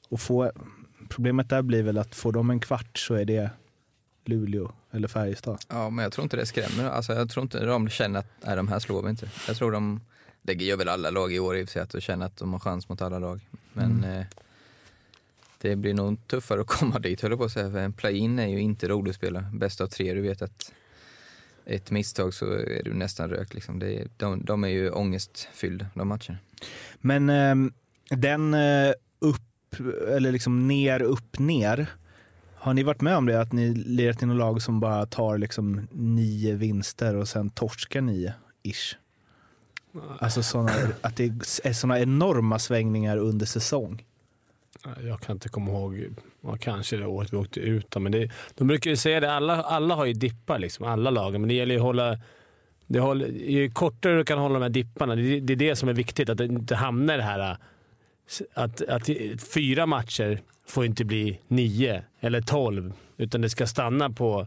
[0.09, 0.53] Och få,
[1.09, 3.51] problemet där blir väl att får de en kvart så är det
[4.25, 5.59] Luleå eller Färjestad.
[5.69, 6.91] Ja, men jag tror inte det skrämmer.
[6.91, 9.31] Alltså, jag tror inte de känner att nej, de här slår vi inte.
[9.49, 10.01] Jag tror de,
[10.43, 12.36] det gör väl alla lag i år i och för sig, att de känner att
[12.36, 13.41] de har chans mot alla lag.
[13.72, 14.26] Men eh,
[15.61, 17.70] det blir nog tuffare att komma dit höll jag på att säga.
[17.70, 19.45] För en play-in är ju inte roligt att spela.
[19.53, 20.72] Bäst av tre, du vet att
[21.64, 23.55] ett misstag så är du nästan rökt.
[23.55, 23.78] Liksom.
[23.78, 26.38] Det de, de är ju ångestfyllda, de matcherna.
[27.01, 27.72] Men ehm,
[28.11, 31.86] den eh, upp, eller liksom ner, upp, ner.
[32.55, 33.41] Har ni varit med om det?
[33.41, 38.01] Att ni lirat i något lag som bara tar liksom nio vinster och sen torskar
[38.01, 38.97] nio, ish?
[40.18, 41.24] Alltså såna, att det
[41.64, 44.05] är sådana enorma svängningar under säsong.
[45.07, 46.07] Jag kan inte komma ihåg,
[46.41, 47.97] ja, kanske det året vi åkte ut.
[47.97, 51.41] Men det, de brukar ju säga det, alla, alla har ju dippar, liksom, alla lagen.
[51.41, 52.18] Men det gäller ju att hålla...
[52.86, 55.88] Det håller, ju kortare du kan hålla de här dipparna, det, det är det som
[55.88, 56.28] är viktigt.
[56.28, 57.57] Att det inte hamnar i det här...
[58.55, 59.11] Att, att
[59.55, 64.47] fyra matcher får inte bli nio eller tolv, utan det ska stanna på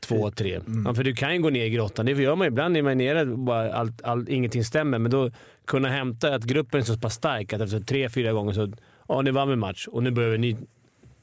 [0.00, 0.60] två, tre.
[0.84, 2.06] Ja, för du kan ju gå ner i grottan.
[2.06, 2.76] Det gör man ju ibland.
[2.76, 4.98] är man nere bara allt, allt, ingenting stämmer.
[4.98, 5.30] Men då
[5.64, 8.72] kunna hämta att gruppen är så pass stark att efter tre, fyra gånger så
[9.08, 10.56] ja, nu vann vi match och nu behöver, ni,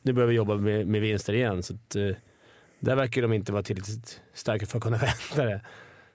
[0.01, 1.63] nu behöver vi jobba med, med vinster igen.
[1.63, 2.09] Så att, eh,
[2.80, 4.97] där verkar de inte vara tillräckligt starka för att kunna
[5.38, 5.61] vända det.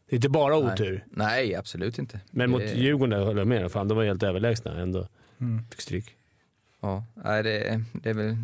[0.08, 1.04] Det är inte bara otur.
[1.11, 2.20] Nej, Nej absolut inte.
[2.30, 3.72] Men mot Det- Djurgården där höll jag med.
[3.72, 5.08] Fan, de var helt överlägsna ändå.
[5.70, 6.16] Fick stryk.
[6.82, 8.36] Ja, det, det är väl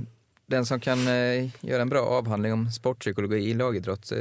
[0.46, 4.12] den som kan eh, göra en bra avhandling om sportpsykologi i lagidrott.
[4.12, 4.18] Eh,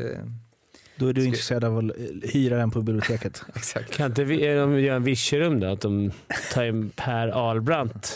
[0.96, 1.92] Då är du Ska- intresserad av att
[2.24, 3.44] hyra den på biblioteket.
[3.56, 3.92] exakt.
[3.94, 5.68] Kan inte vi, eh, de göra en Virserum då?
[5.68, 6.12] Att de
[6.54, 8.16] tar in Per Ahlbrandt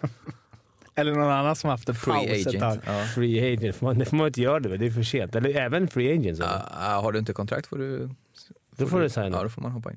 [0.96, 2.70] Eller någon annan som haft en Free paus ett tag.
[2.70, 2.82] agent.
[2.86, 3.04] Ja.
[3.14, 5.34] Free agent, får man, det får man inte göra det Det är för sent.
[5.34, 6.40] Eller även free agents.
[6.40, 6.50] eller?
[6.52, 8.08] Ja, ja, har du inte kontrakt får du...
[8.76, 9.28] Då får du signa.
[9.36, 9.96] Ja, då får man hoppa in.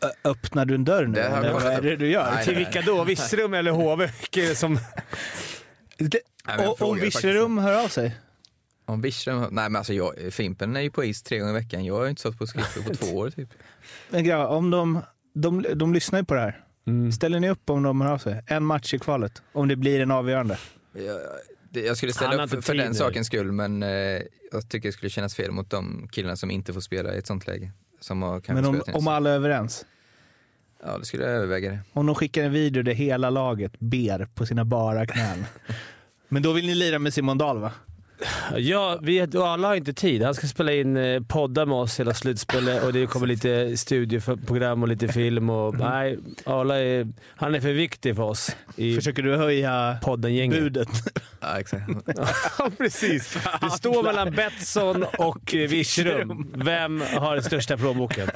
[0.00, 1.12] Ö- Öppnar du en dörr nu?
[1.14, 2.30] Det eller vad är det du gör?
[2.34, 2.64] Nej, Till nej.
[2.64, 3.04] vilka då?
[3.04, 4.08] Virserum eller HV?
[4.54, 4.78] Som...
[5.98, 8.16] Det, Nej, och, om Virserum hör av sig?
[8.84, 11.84] Om Wiström, nej men alltså jag, Fimpen är ju på is tre gånger i veckan.
[11.84, 13.48] Jag har ju inte stått på skridskor på två år typ.
[14.10, 15.00] Men grabbar, om de,
[15.34, 16.64] de, de lyssnar ju på det här.
[16.86, 17.12] Mm.
[17.12, 18.42] Ställer ni upp om de hör av sig?
[18.46, 19.42] En match i kvalet.
[19.52, 20.58] Om det blir en avgörande.
[20.92, 23.88] Jag, jag skulle ställa upp för, för den sakens skull men eh,
[24.52, 27.26] jag tycker det skulle kännas fel mot de killarna som inte får spela i ett
[27.26, 27.70] sånt läge.
[28.00, 29.86] Som har kanske Men om, om alla är överens.
[30.84, 31.78] Ja, det skulle jag överväga det.
[31.92, 35.44] Om de skickar en video där hela laget ber på sina bara knän.
[36.32, 37.72] Men då vill ni lira med Simon Dahl va?
[38.56, 40.22] Ja, vi, alla har inte tid.
[40.22, 44.82] Han ska spela in eh, poddar med oss hela slutspelet och det kommer lite studieprogram
[44.82, 45.50] och lite film.
[45.50, 49.98] Och, nej, Arla är, han är för viktig för oss i Försöker du höja
[50.50, 50.88] budet?
[51.40, 51.90] Ja, exakt.
[52.58, 53.38] Ja, precis.
[53.60, 56.52] Det står mellan Betsson och eh, Virserum.
[56.54, 58.28] Vem har den största plånboken?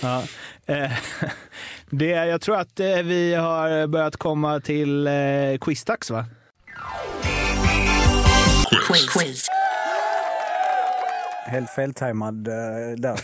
[0.00, 0.22] Ja.
[0.66, 0.92] Eh,
[1.94, 5.12] det, jag tror att eh, vi har börjat komma till eh,
[5.60, 6.24] quizdags va?
[8.88, 9.08] Quiz.
[9.08, 9.48] Quiz.
[11.46, 12.54] Helt feltajmad eh,
[12.96, 13.20] där.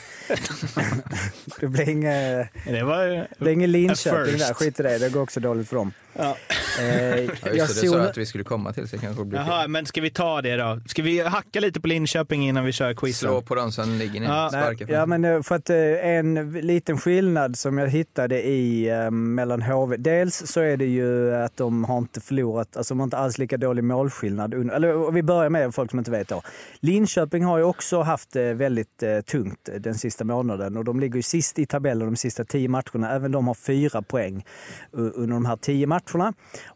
[1.60, 4.54] det blir inget, Det var det blir ingen Linköping där.
[4.54, 4.98] Skit i det.
[4.98, 5.92] Det går också dåligt för dem.
[6.18, 6.36] Ja.
[6.80, 9.02] Eh, Ja, jag just det, det sa jag att vi skulle komma till så det
[9.02, 9.70] kanske blir Jaha, fel.
[9.70, 10.80] men ska vi ta det då?
[10.86, 13.28] Ska vi hacka lite på Linköping innan vi kör quizen?
[13.28, 14.26] Slå på dem som ligger ner.
[14.28, 14.48] Ja.
[14.52, 18.42] Nej, Sparka på ja, men eh, för att eh, en liten skillnad som jag hittade
[18.42, 19.96] i eh, mellan HV.
[19.96, 23.38] Dels så är det ju att de har inte förlorat, alltså de har inte alls
[23.38, 24.54] lika dålig målskillnad.
[24.54, 26.42] Eller vi börjar med folk som inte vet då.
[26.80, 31.16] Linköping har ju också haft det väldigt eh, tungt den sista månaden och de ligger
[31.16, 33.10] ju sist i tabellen de sista tio matcherna.
[33.12, 34.44] Även de har fyra poäng
[34.92, 36.02] under de här tio matcherna.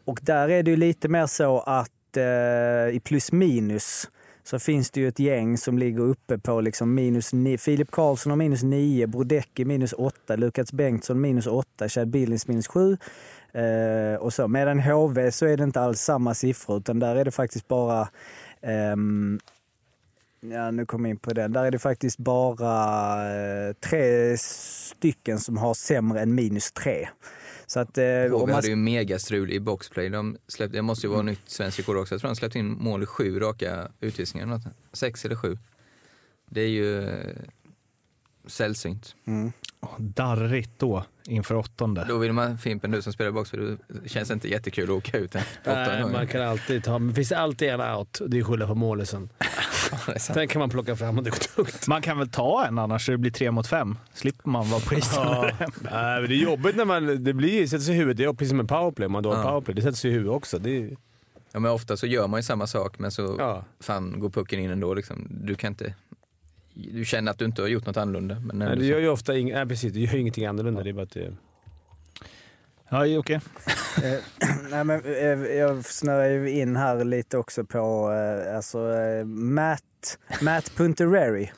[0.05, 4.09] Och där är det ju lite mer så att eh, i plus minus
[4.43, 8.29] så finns det ju ett gäng som ligger uppe på liksom minus ni- Filip Karlsson
[8.31, 12.97] har minus 9, Brodecki minus 8, Lukas Bengtsson minus 8, Chad Billings minus 7.
[13.53, 14.47] Eh, och så.
[14.47, 18.07] Medan HV så är det inte alls samma siffror utan där är det faktiskt bara
[18.61, 19.39] ehm,
[20.51, 21.51] Ja, nu kom jag in på den.
[21.53, 27.07] Där är det faktiskt bara eh, tre stycken som har sämre än minus tre.
[27.73, 30.09] Så att, eh, om HV man- hade ju megastrul i boxplay.
[30.09, 32.13] De släppte, det måste ju vara nytt svenskt rekord också.
[32.13, 34.45] Jag tror de släppte in mål i sju raka utvisningar.
[34.47, 34.65] eller Något.
[34.93, 35.57] Sex eller sju.
[36.49, 37.35] Det är ju eh,
[38.45, 39.15] sällsynt.
[39.25, 39.51] Mm.
[39.81, 42.05] Åh, darrigt då, inför åttonde.
[42.07, 45.35] Då vill man, Fimpen, du som spelar boxplay, det känns inte jättekul att åka ut
[45.35, 48.21] en Nej, man kan alltid ta, men det finns alltid en out.
[48.27, 49.29] Det är skylla på målisen.
[50.33, 51.87] Den kan man plocka fram och det går tungt.
[51.87, 53.97] Man kan väl ta en annars så det blir tre mot fem.
[54.13, 55.23] Slipper man vara på isen.
[55.23, 55.51] Ja.
[55.59, 57.23] Nej, men det är jobbigt när man...
[57.23, 58.17] Det blir, sätter sig i huvudet.
[58.17, 59.07] Det är precis som en powerplay.
[59.07, 59.43] Man har Ja.
[59.43, 59.75] powerplay.
[59.75, 60.59] Det sätter sig i huvudet också.
[60.59, 60.97] Det är,
[61.51, 63.65] Ja, men ofta så gör man ju samma sak men så ja.
[63.79, 64.93] fan går pucken in ändå.
[64.93, 65.27] Liksom.
[65.29, 65.93] Du kan inte...
[66.73, 68.39] Du känner att du inte har gjort något annorlunda.
[68.39, 70.83] Men Nej, så- gör ju ofta ing, nej, precis, det gör ingenting annorlunda.
[70.83, 71.33] Det är bara att det,
[72.89, 73.39] Ja, okej.
[74.03, 74.19] Eh,
[74.71, 80.17] Nej, men, eh, jag snöar ju in här lite också på eh, alltså, eh, Matt,
[80.41, 81.51] Matt Puntereri.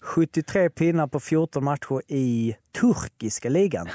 [0.00, 3.88] 73 pinnar på 14 matcher i turkiska ligan.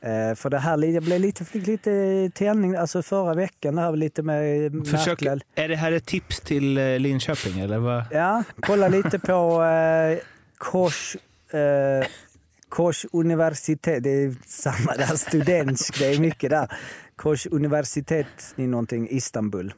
[0.00, 3.74] Eh, för det här jag blev lite, fick lite tändning alltså förra veckan.
[3.74, 5.22] Det här var lite mer Försök,
[5.54, 8.04] är det här ett tips till eh, Linköping eller vad?
[8.10, 10.18] Ja, kolla lite på eh,
[10.58, 11.16] Kors,
[11.50, 12.06] eh,
[12.68, 14.02] Kors universitet.
[14.02, 15.98] Det är samma där, studentsk.
[15.98, 16.72] Det är mycket där.
[17.16, 19.74] Kors universitet i någonting, Istanbul.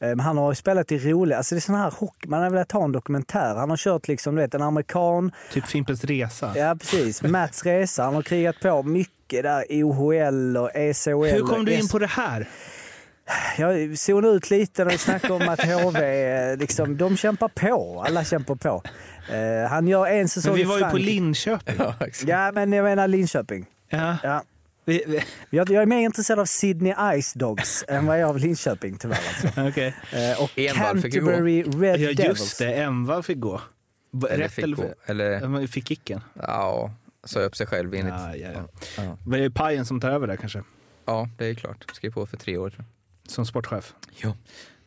[0.00, 2.42] Eh, men han har ju spelat i roliga, alltså det är sån här hockey, man
[2.42, 3.54] har velat ha en dokumentär.
[3.54, 5.32] Han har kört liksom, du vet, en amerikan.
[5.52, 6.52] Typ Fimpens Resa?
[6.56, 8.04] Ja precis, Mats resa.
[8.04, 11.10] Han har krigat på mycket där, OHL och ECHL.
[11.10, 12.48] Hur kom du in på det här?
[13.58, 18.04] jag zonade ut lite när vi snackade om att HV, eh, liksom, de kämpar på.
[18.06, 18.82] Alla kämpar på.
[19.32, 21.10] Eh, han gör en säsong Men vi i var ju på Frankrike.
[21.10, 21.74] Linköping.
[21.78, 21.94] Ja.
[22.26, 23.66] Ja, men jag menar Linköping.
[23.88, 24.16] Ja.
[24.22, 24.42] Ja.
[24.88, 25.20] Vi, vi,
[25.50, 28.98] Jag, jag är mer intresserad av Sydney Ice Dogs än vad jag är av Linköping
[28.98, 29.18] tyvärr.
[29.28, 29.68] Alltså.
[29.68, 29.94] okej.
[30.12, 31.26] Eh, och Envall fick ju gå.
[31.26, 32.40] Canterbury Red Ja, Devils.
[32.40, 32.74] just det.
[32.74, 33.60] Envall fick gå.
[34.30, 34.94] Eller Rätt fick eller gå.
[35.06, 36.20] Eller, Fick kicken?
[36.34, 38.14] ja, sa upp sig själv enligt.
[38.14, 38.48] Ja, ja,
[38.96, 39.16] ja.
[39.26, 39.36] Ja.
[39.38, 40.62] Det Pajen som tar över där kanske?
[41.04, 41.84] ja, det är klart.
[41.92, 42.84] Skrev på för tre år tror
[43.28, 43.94] Som sportchef?
[44.16, 44.36] Ja.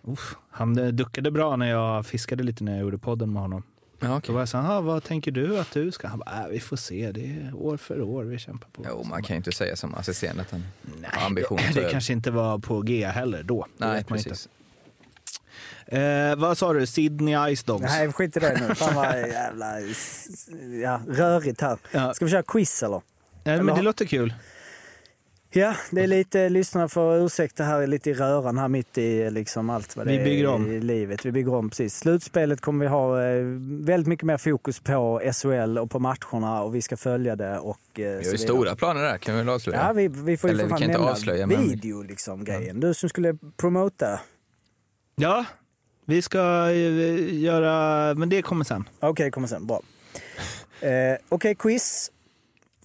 [0.03, 3.63] Uff, han eh, duckade bra när jag fiskade lite när jag gjorde podden med honom.
[4.01, 4.33] Ja, Då okej.
[4.33, 6.07] var jag så här, "Ah, vad tänker du att du ska?
[6.07, 8.85] Han bara, äh, vi får se, det är år för år vi kämpar på.
[8.89, 10.63] Jo, Så man kan ju inte säga som assisterande att han
[10.99, 13.65] Nej, har ambition att ta det, det kanske inte var på G heller då.
[13.77, 14.47] Nej, vet man precis.
[15.87, 16.01] Inte.
[16.01, 16.85] Eh, vad sa du?
[16.85, 17.83] Sydney Ice Dogs?
[17.83, 18.75] Nej, skit i det nu.
[18.75, 19.79] Fan vad jävla
[20.83, 21.77] ja, rörigt här.
[21.91, 22.13] Ja.
[22.13, 23.01] Ska vi köra quiz eller?
[23.43, 24.33] Nej, men eller- det låter kul.
[25.53, 29.69] Ja, det är lite, lyssnarna får ursäkta här, lite i röran här mitt i liksom
[29.69, 30.67] allt vad det Vi bygger är om.
[30.71, 31.25] i livet.
[31.25, 31.95] Vi bygger om, precis.
[31.97, 33.43] Slutspelet kommer vi ha eh,
[33.85, 37.57] väldigt mycket mer fokus på SHL och på matcherna och vi ska följa det.
[37.59, 39.79] Och, eh, Vi har ju stora planer där, kan vi väl avslöja?
[39.87, 42.01] Ja, vi, vi får ju Eller för vi fan kan inte nämna avslöja, men- video
[42.01, 42.79] liksom grejen.
[42.79, 44.19] Du som skulle promota.
[45.15, 45.45] Ja,
[46.05, 48.13] vi ska eh, göra...
[48.13, 48.89] Men det kommer sen.
[48.99, 49.67] Okej, kommer sen.
[49.67, 49.81] Bra.
[50.81, 52.11] Eh, Okej, quiz.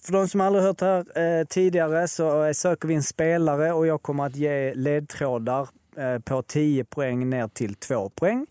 [0.07, 3.73] För de som aldrig hört det här eh, tidigare så eh, söker vi en spelare
[3.73, 8.45] och jag kommer att ge ledtrådar eh, på 10 poäng ner till 2 poäng.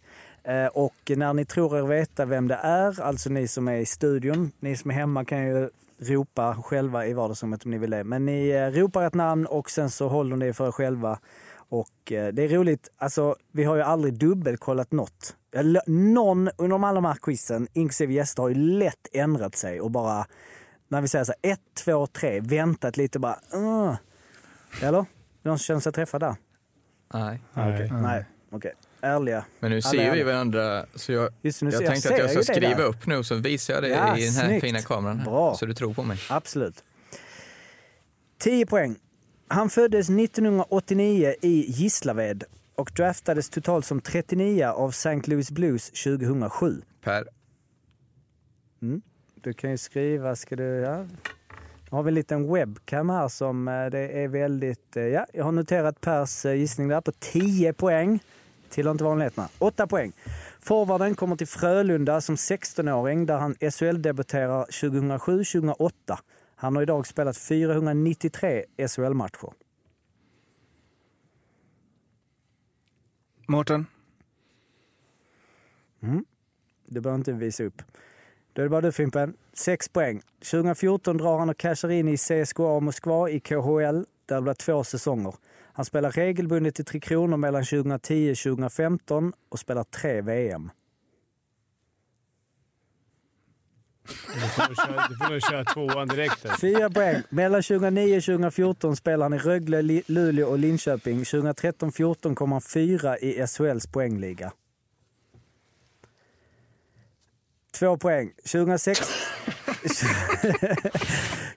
[0.44, 3.86] Eh, och när ni tror er veta vem det är, alltså ni som är i
[3.86, 8.04] studion, ni som är hemma kan ju ropa själva i vardagsrummet om ni vill det.
[8.04, 11.18] Men ni eh, ropar ett namn och sen så håller ni för er själva.
[11.68, 15.36] Och eh, det är roligt, alltså vi har ju aldrig dubbelkollat något.
[15.86, 20.26] Någon under alla de här quizen, inklusive gäster, har ju lätt ändrat sig och bara,
[20.88, 23.94] när vi säger så här, ett, två, tre, väntat lite bara, uh.
[24.82, 25.04] Eller?
[25.42, 26.36] Någon som känner sig träffad där?
[27.14, 27.40] Nej.
[27.52, 27.90] Okej.
[27.92, 28.72] Nej, okej.
[29.00, 29.44] Ärliga.
[29.60, 32.42] Men nu ser vi varandra, så jag, Just nu jag jag tänkte att jag ska
[32.54, 32.84] skriva där.
[32.84, 34.64] upp nu så visar jag det Ja, i den här snyggt.
[34.64, 35.18] fina kameran.
[35.18, 35.54] Här, Bra.
[35.54, 36.18] Så du tror på mig.
[36.30, 36.84] Absolut.
[38.38, 38.96] 10 poäng.
[39.48, 45.20] Han föddes 1989 i Gislaved och draftades totalt som 39 av St.
[45.24, 46.82] Louis Blues 2007.
[47.04, 47.24] Per,
[49.46, 50.64] Du kan ju skriva, ska du...
[50.64, 50.96] Ja.
[50.98, 54.96] Nu har vi en liten webcam här som eh, det är väldigt...
[54.96, 58.20] eh, Ja, jag har noterat Pers eh, gissning där på 10 poäng.
[58.68, 59.48] Tillhör inte vanligheterna.
[59.58, 60.12] 8 poäng.
[60.60, 65.92] Forwarden kommer till Frölunda som 16-åring där han SHL-debuterar 2007-2008.
[66.56, 69.52] Han har idag spelat 493 SHL-matcher.
[73.48, 73.86] Mårten?
[76.86, 77.82] Det behöver inte visa upp.
[78.56, 79.34] Då är det bara du Fimpen.
[79.52, 80.22] 6 poäng.
[80.50, 84.04] 2014 drar han och cashar in i CSKA Moskva i KHL.
[84.26, 85.34] Där det blir två säsonger.
[85.72, 90.70] Han spelar regelbundet i Tre Kronor mellan 2010 och 2015 och spelar tre VM.
[94.34, 96.44] Du får nog köra, får köra tvåan direkt.
[96.44, 96.56] här.
[96.56, 97.22] 4 poäng.
[97.28, 101.22] Mellan 2009 och 2014 spelar han i Rögle, Luleå och Linköping.
[101.22, 104.52] 2013-14 kom han fyra i SHLs poängliga.
[107.78, 108.30] Två poäng.
[108.52, 109.00] 2006...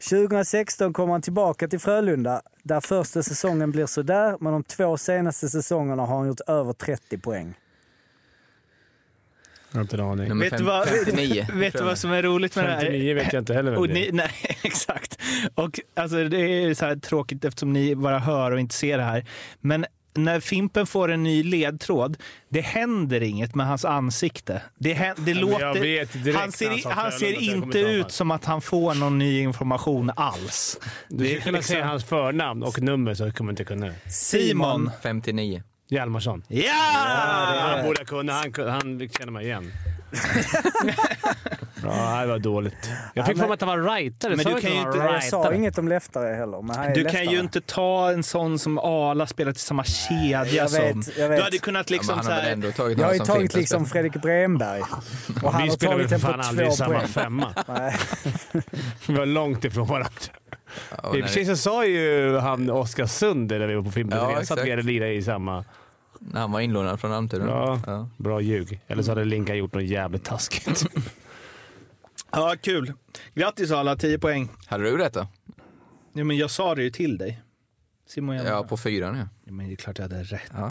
[0.10, 5.50] 2016 kommer han tillbaka till Frölunda där första säsongen blir sådär, men de två senaste
[5.50, 7.54] säsongerna har han gjort över 30 poäng.
[9.72, 10.30] Jag har inte en aning.
[10.30, 11.48] nummer Vet du fem, vad- 59.
[11.54, 12.80] Vet du vad som är roligt med det här?
[12.82, 14.12] 59 vet jag inte heller vem Och det ni, är.
[14.14, 14.32] nej,
[14.64, 15.18] exakt.
[15.56, 19.04] Och alltså, det är så här tråkigt eftersom ni bara hör och inte ser det
[19.04, 19.26] här.
[19.62, 22.18] Men när Fimpen får en ny ledtråd,
[22.50, 24.62] det händer inget med hans ansikte.
[24.78, 26.34] Det, hän- det låter...
[26.34, 30.80] han ser, han ser inte ut som att han får någon ny information alls.
[31.10, 33.94] Du skulle kunna liksom- säga hans förnamn och nummer så kommer man inte kunna.
[34.10, 34.92] Simon.
[35.04, 35.64] 59.
[35.90, 36.44] Hjalmarsson.
[36.48, 36.72] Ja!
[37.60, 38.34] Han borde kunna.
[38.34, 39.72] Han, han känner mig igen.
[41.84, 42.90] ja, det var dåligt.
[43.14, 44.36] Jag fick Ja, för mig att han var rightare.
[44.36, 46.62] Men du kan ju inte- jag sa inget om leftare heller.
[46.62, 47.26] Men han är Du leftare.
[47.26, 50.80] kan ju inte ta en sån som Ala spelat i samma kedja jag som...
[51.00, 51.38] vet, jag vet.
[51.38, 52.72] Du hade kunnat Ja, liksom men så här...
[52.72, 53.86] tagit Jag har ju tagit liksom.
[53.86, 54.82] Fredrik Bremberg.
[55.44, 57.08] Och han Vi spelar väl för fan aldrig samma poäng.
[57.08, 57.54] femma.
[59.08, 60.10] Vi var långt ifrån varandra.
[61.04, 63.92] Ja, I och för sig det- så sa ju han Oskarsund när vi var på
[63.92, 65.66] Fimpens Ja, Resa att vi hade lirat i samma.
[66.20, 67.46] När han var inlånad från Almtuna.
[67.46, 67.82] Ja.
[67.86, 68.10] Ja.
[68.18, 68.80] Bra ljug.
[68.88, 70.86] Eller så hade Linka gjort något jävligt taskigt.
[72.32, 72.94] Ja, kul.
[73.34, 74.50] Grattis Ala, 10 poäng.
[74.66, 75.28] Hade du rätt då?
[76.14, 77.42] Ja, men jag sa det ju till dig.
[78.08, 78.36] Simon.
[78.36, 79.28] Ja, på fyran ja.
[79.46, 80.42] Ja, men det är klart jag hade rätt.
[80.54, 80.70] ja.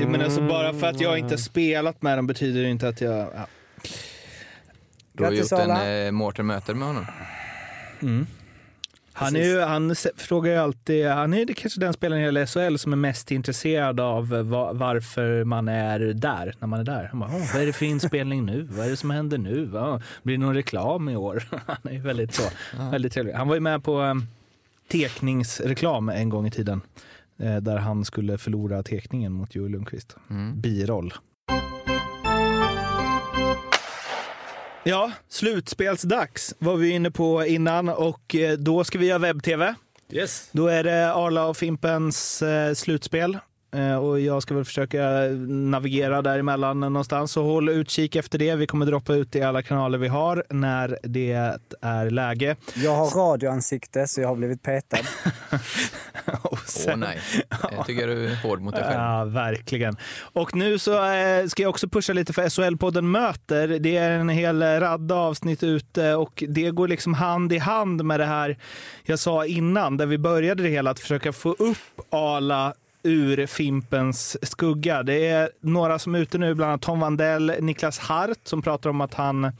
[0.00, 2.88] Ja, Men alltså bara för att jag inte har spelat med dem betyder det inte
[2.88, 3.18] att jag...
[3.34, 3.46] Ja.
[5.12, 7.06] Du har Grattis, gjort en eh, Mårten möter med honom.
[9.20, 12.76] Han, är ju, han frågar ju alltid, han är kanske den spelaren i hela SHL
[12.76, 17.08] som är mest intresserad av eh, va, varför man är där, när man är där.
[17.10, 18.62] Han bara, "Åh, vad är det för inspelning nu?
[18.70, 19.66] Vad är det som händer nu?
[20.22, 21.42] Blir det någon reklam i år?
[21.66, 22.42] Han är väldigt så,
[22.90, 23.32] väldigt trevlig.
[23.32, 24.26] Han var ju med på um,
[24.92, 26.80] tekningsreklam en gång i tiden.
[27.38, 30.16] Eh, där han skulle förlora tekningen mot Joel Lundqvist.
[30.30, 30.60] Mm.
[30.60, 31.14] Biroll.
[34.84, 39.74] Ja, slutspelsdags var vi inne på innan och eh, då ska vi göra webb-tv.
[40.12, 40.48] Yes.
[40.52, 43.38] Då är det Arla och Fimpens eh, slutspel.
[43.72, 45.02] Eh, Och jag ska väl försöka
[45.48, 47.32] navigera däremellan någonstans.
[47.32, 48.54] Så håll utkik efter det.
[48.54, 51.32] Vi kommer droppa ut i alla kanaler vi har när det
[51.80, 52.56] är läge.
[52.76, 54.98] Jag har radioansikte så jag har blivit petad.
[56.44, 57.18] Åh sen- nej,
[57.76, 58.94] jag tycker du är hård mot dig själv.
[59.00, 59.96] Ja, verkligen.
[60.32, 63.68] Och nu så eh, ska jag också pusha lite för SHL-podden Möter.
[63.68, 68.20] Det är en hel radda avsnitt ute och det går liksom hand i hand med
[68.20, 68.58] det här
[69.02, 71.78] jag sa innan, där vi började det hela, att försöka få upp
[72.10, 75.02] Ala ur Fimpens skugga.
[75.02, 78.90] Det är några som är ute nu, bland annat Tom Vandell, Niklas Hart som pratar
[78.90, 79.52] om att han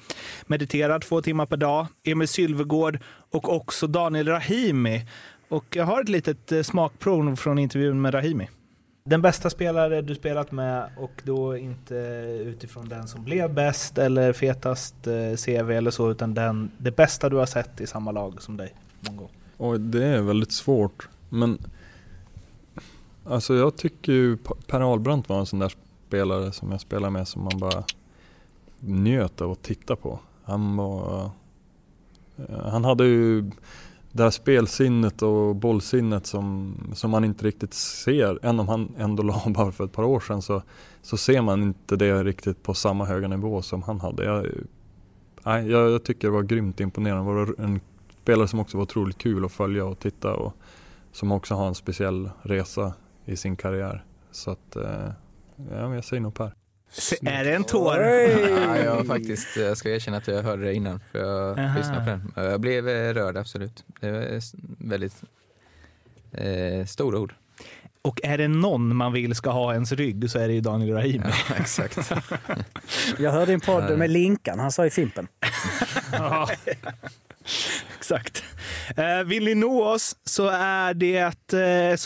[0.46, 2.98] mediterar två timmar per dag, Emil Sylvegård
[3.30, 5.06] och också Daniel Rahimi.
[5.48, 8.48] Och jag har ett litet eh, smakprov från intervjun med Rahimi.
[9.04, 11.94] Den bästa spelare du spelat med och då inte
[12.44, 17.28] utifrån den som blev bäst eller fetast eh, CV eller så utan den, det bästa
[17.28, 19.30] du har sett i samma lag som dig någon gång.
[19.58, 21.08] Oj, det är väldigt svårt.
[21.28, 21.58] Men
[23.24, 25.72] alltså jag tycker ju Per Ahlbrandt var en sån där
[26.06, 27.84] spelare som jag spelade med som man bara
[28.80, 30.18] njöt av att titta på.
[30.42, 31.30] Han var...
[32.36, 33.50] Eh, han hade ju
[34.12, 38.38] det här spelsinnet och bollsinnet som, som man inte riktigt ser.
[38.42, 40.62] Även om han ändå la bara för ett par år sedan så,
[41.02, 44.24] så ser man inte det riktigt på samma höga nivå som han hade.
[44.24, 44.46] Jag,
[45.44, 47.30] nej, jag, jag tycker det var grymt imponerande.
[47.30, 47.80] Det var en
[48.22, 50.54] spelare som också var otroligt kul att följa och titta och
[51.12, 52.92] som också har en speciell resa
[53.30, 54.04] i sin karriär.
[54.30, 55.10] Så att, eh,
[55.70, 56.54] ja, jag säger nog Per.
[57.22, 57.96] Är det en tår?
[57.98, 61.78] Ja, jag, faktiskt, jag ska erkänna att jag hörde det innan, för jag Aha.
[61.78, 62.32] lyssnade på den.
[62.50, 63.84] Jag blev eh, rörd, absolut.
[64.00, 65.22] Det var s- väldigt
[66.32, 67.34] eh, stora ord.
[68.02, 70.94] Och är det någon man vill ska ha ens rygg så är det ju Daniel
[70.96, 71.24] Rahimi.
[71.48, 72.12] Ja, exakt.
[73.18, 75.28] Jag hörde en podd med Linkan, han sa i Fimpen.
[77.98, 78.44] Exakt.
[78.96, 81.96] Eh, vill ni nå oss så är det eh,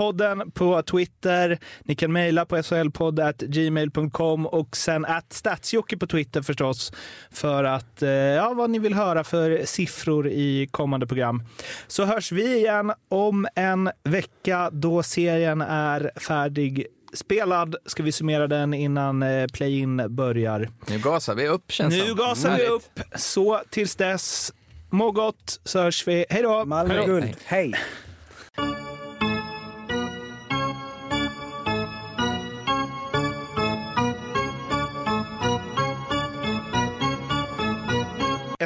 [0.00, 1.58] SHL-podden på Twitter.
[1.84, 6.92] Ni kan mejla på shlpodd.gmail.com och sen att statsjocke på Twitter förstås
[7.30, 11.42] för att, eh, ja, vad ni vill höra för siffror i kommande program.
[11.86, 17.76] Så hörs vi igen om en vecka då serien är färdig spelad.
[17.86, 20.68] Ska vi summera den innan eh, play-in börjar.
[20.88, 22.16] Nu gasar vi upp känns Nu som.
[22.16, 23.00] gasar vi upp.
[23.14, 24.52] Så tills dess,
[24.90, 26.26] må gott så hörs vi.
[26.30, 26.64] Hej då!
[26.64, 27.06] Malmö Hej.
[27.06, 27.74] guld, hej!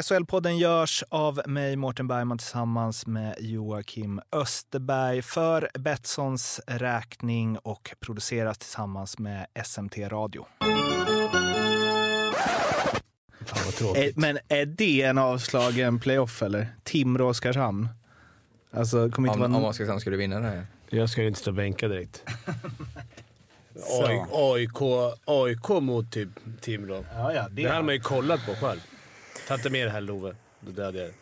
[0.01, 8.57] SHL-podden görs av mig, Mårten Bergman, tillsammans med Joakim Österberg för Betssons räkning och produceras
[8.57, 10.45] tillsammans med SMT Radio.
[13.45, 14.11] Fan vad Eh.
[14.15, 16.67] Men är det en avslagen playoff eller?
[16.83, 17.87] Timrå-Oskarshamn?
[18.71, 19.63] Alltså, kommer inte Om, vara...
[19.63, 20.67] om Oskarshamn skulle vinna det här.
[20.89, 22.23] Jag ska ju inte stå bänkad direkt.
[23.75, 24.05] Så.
[24.05, 26.29] Oj, AIK, AIK mot typ
[26.61, 27.05] Timrå.
[27.13, 28.79] Ja, ja, Det hade man ju kollat på själv.
[29.47, 30.35] Ta inte med det här Love.
[30.59, 31.13] Då dödar jag dig.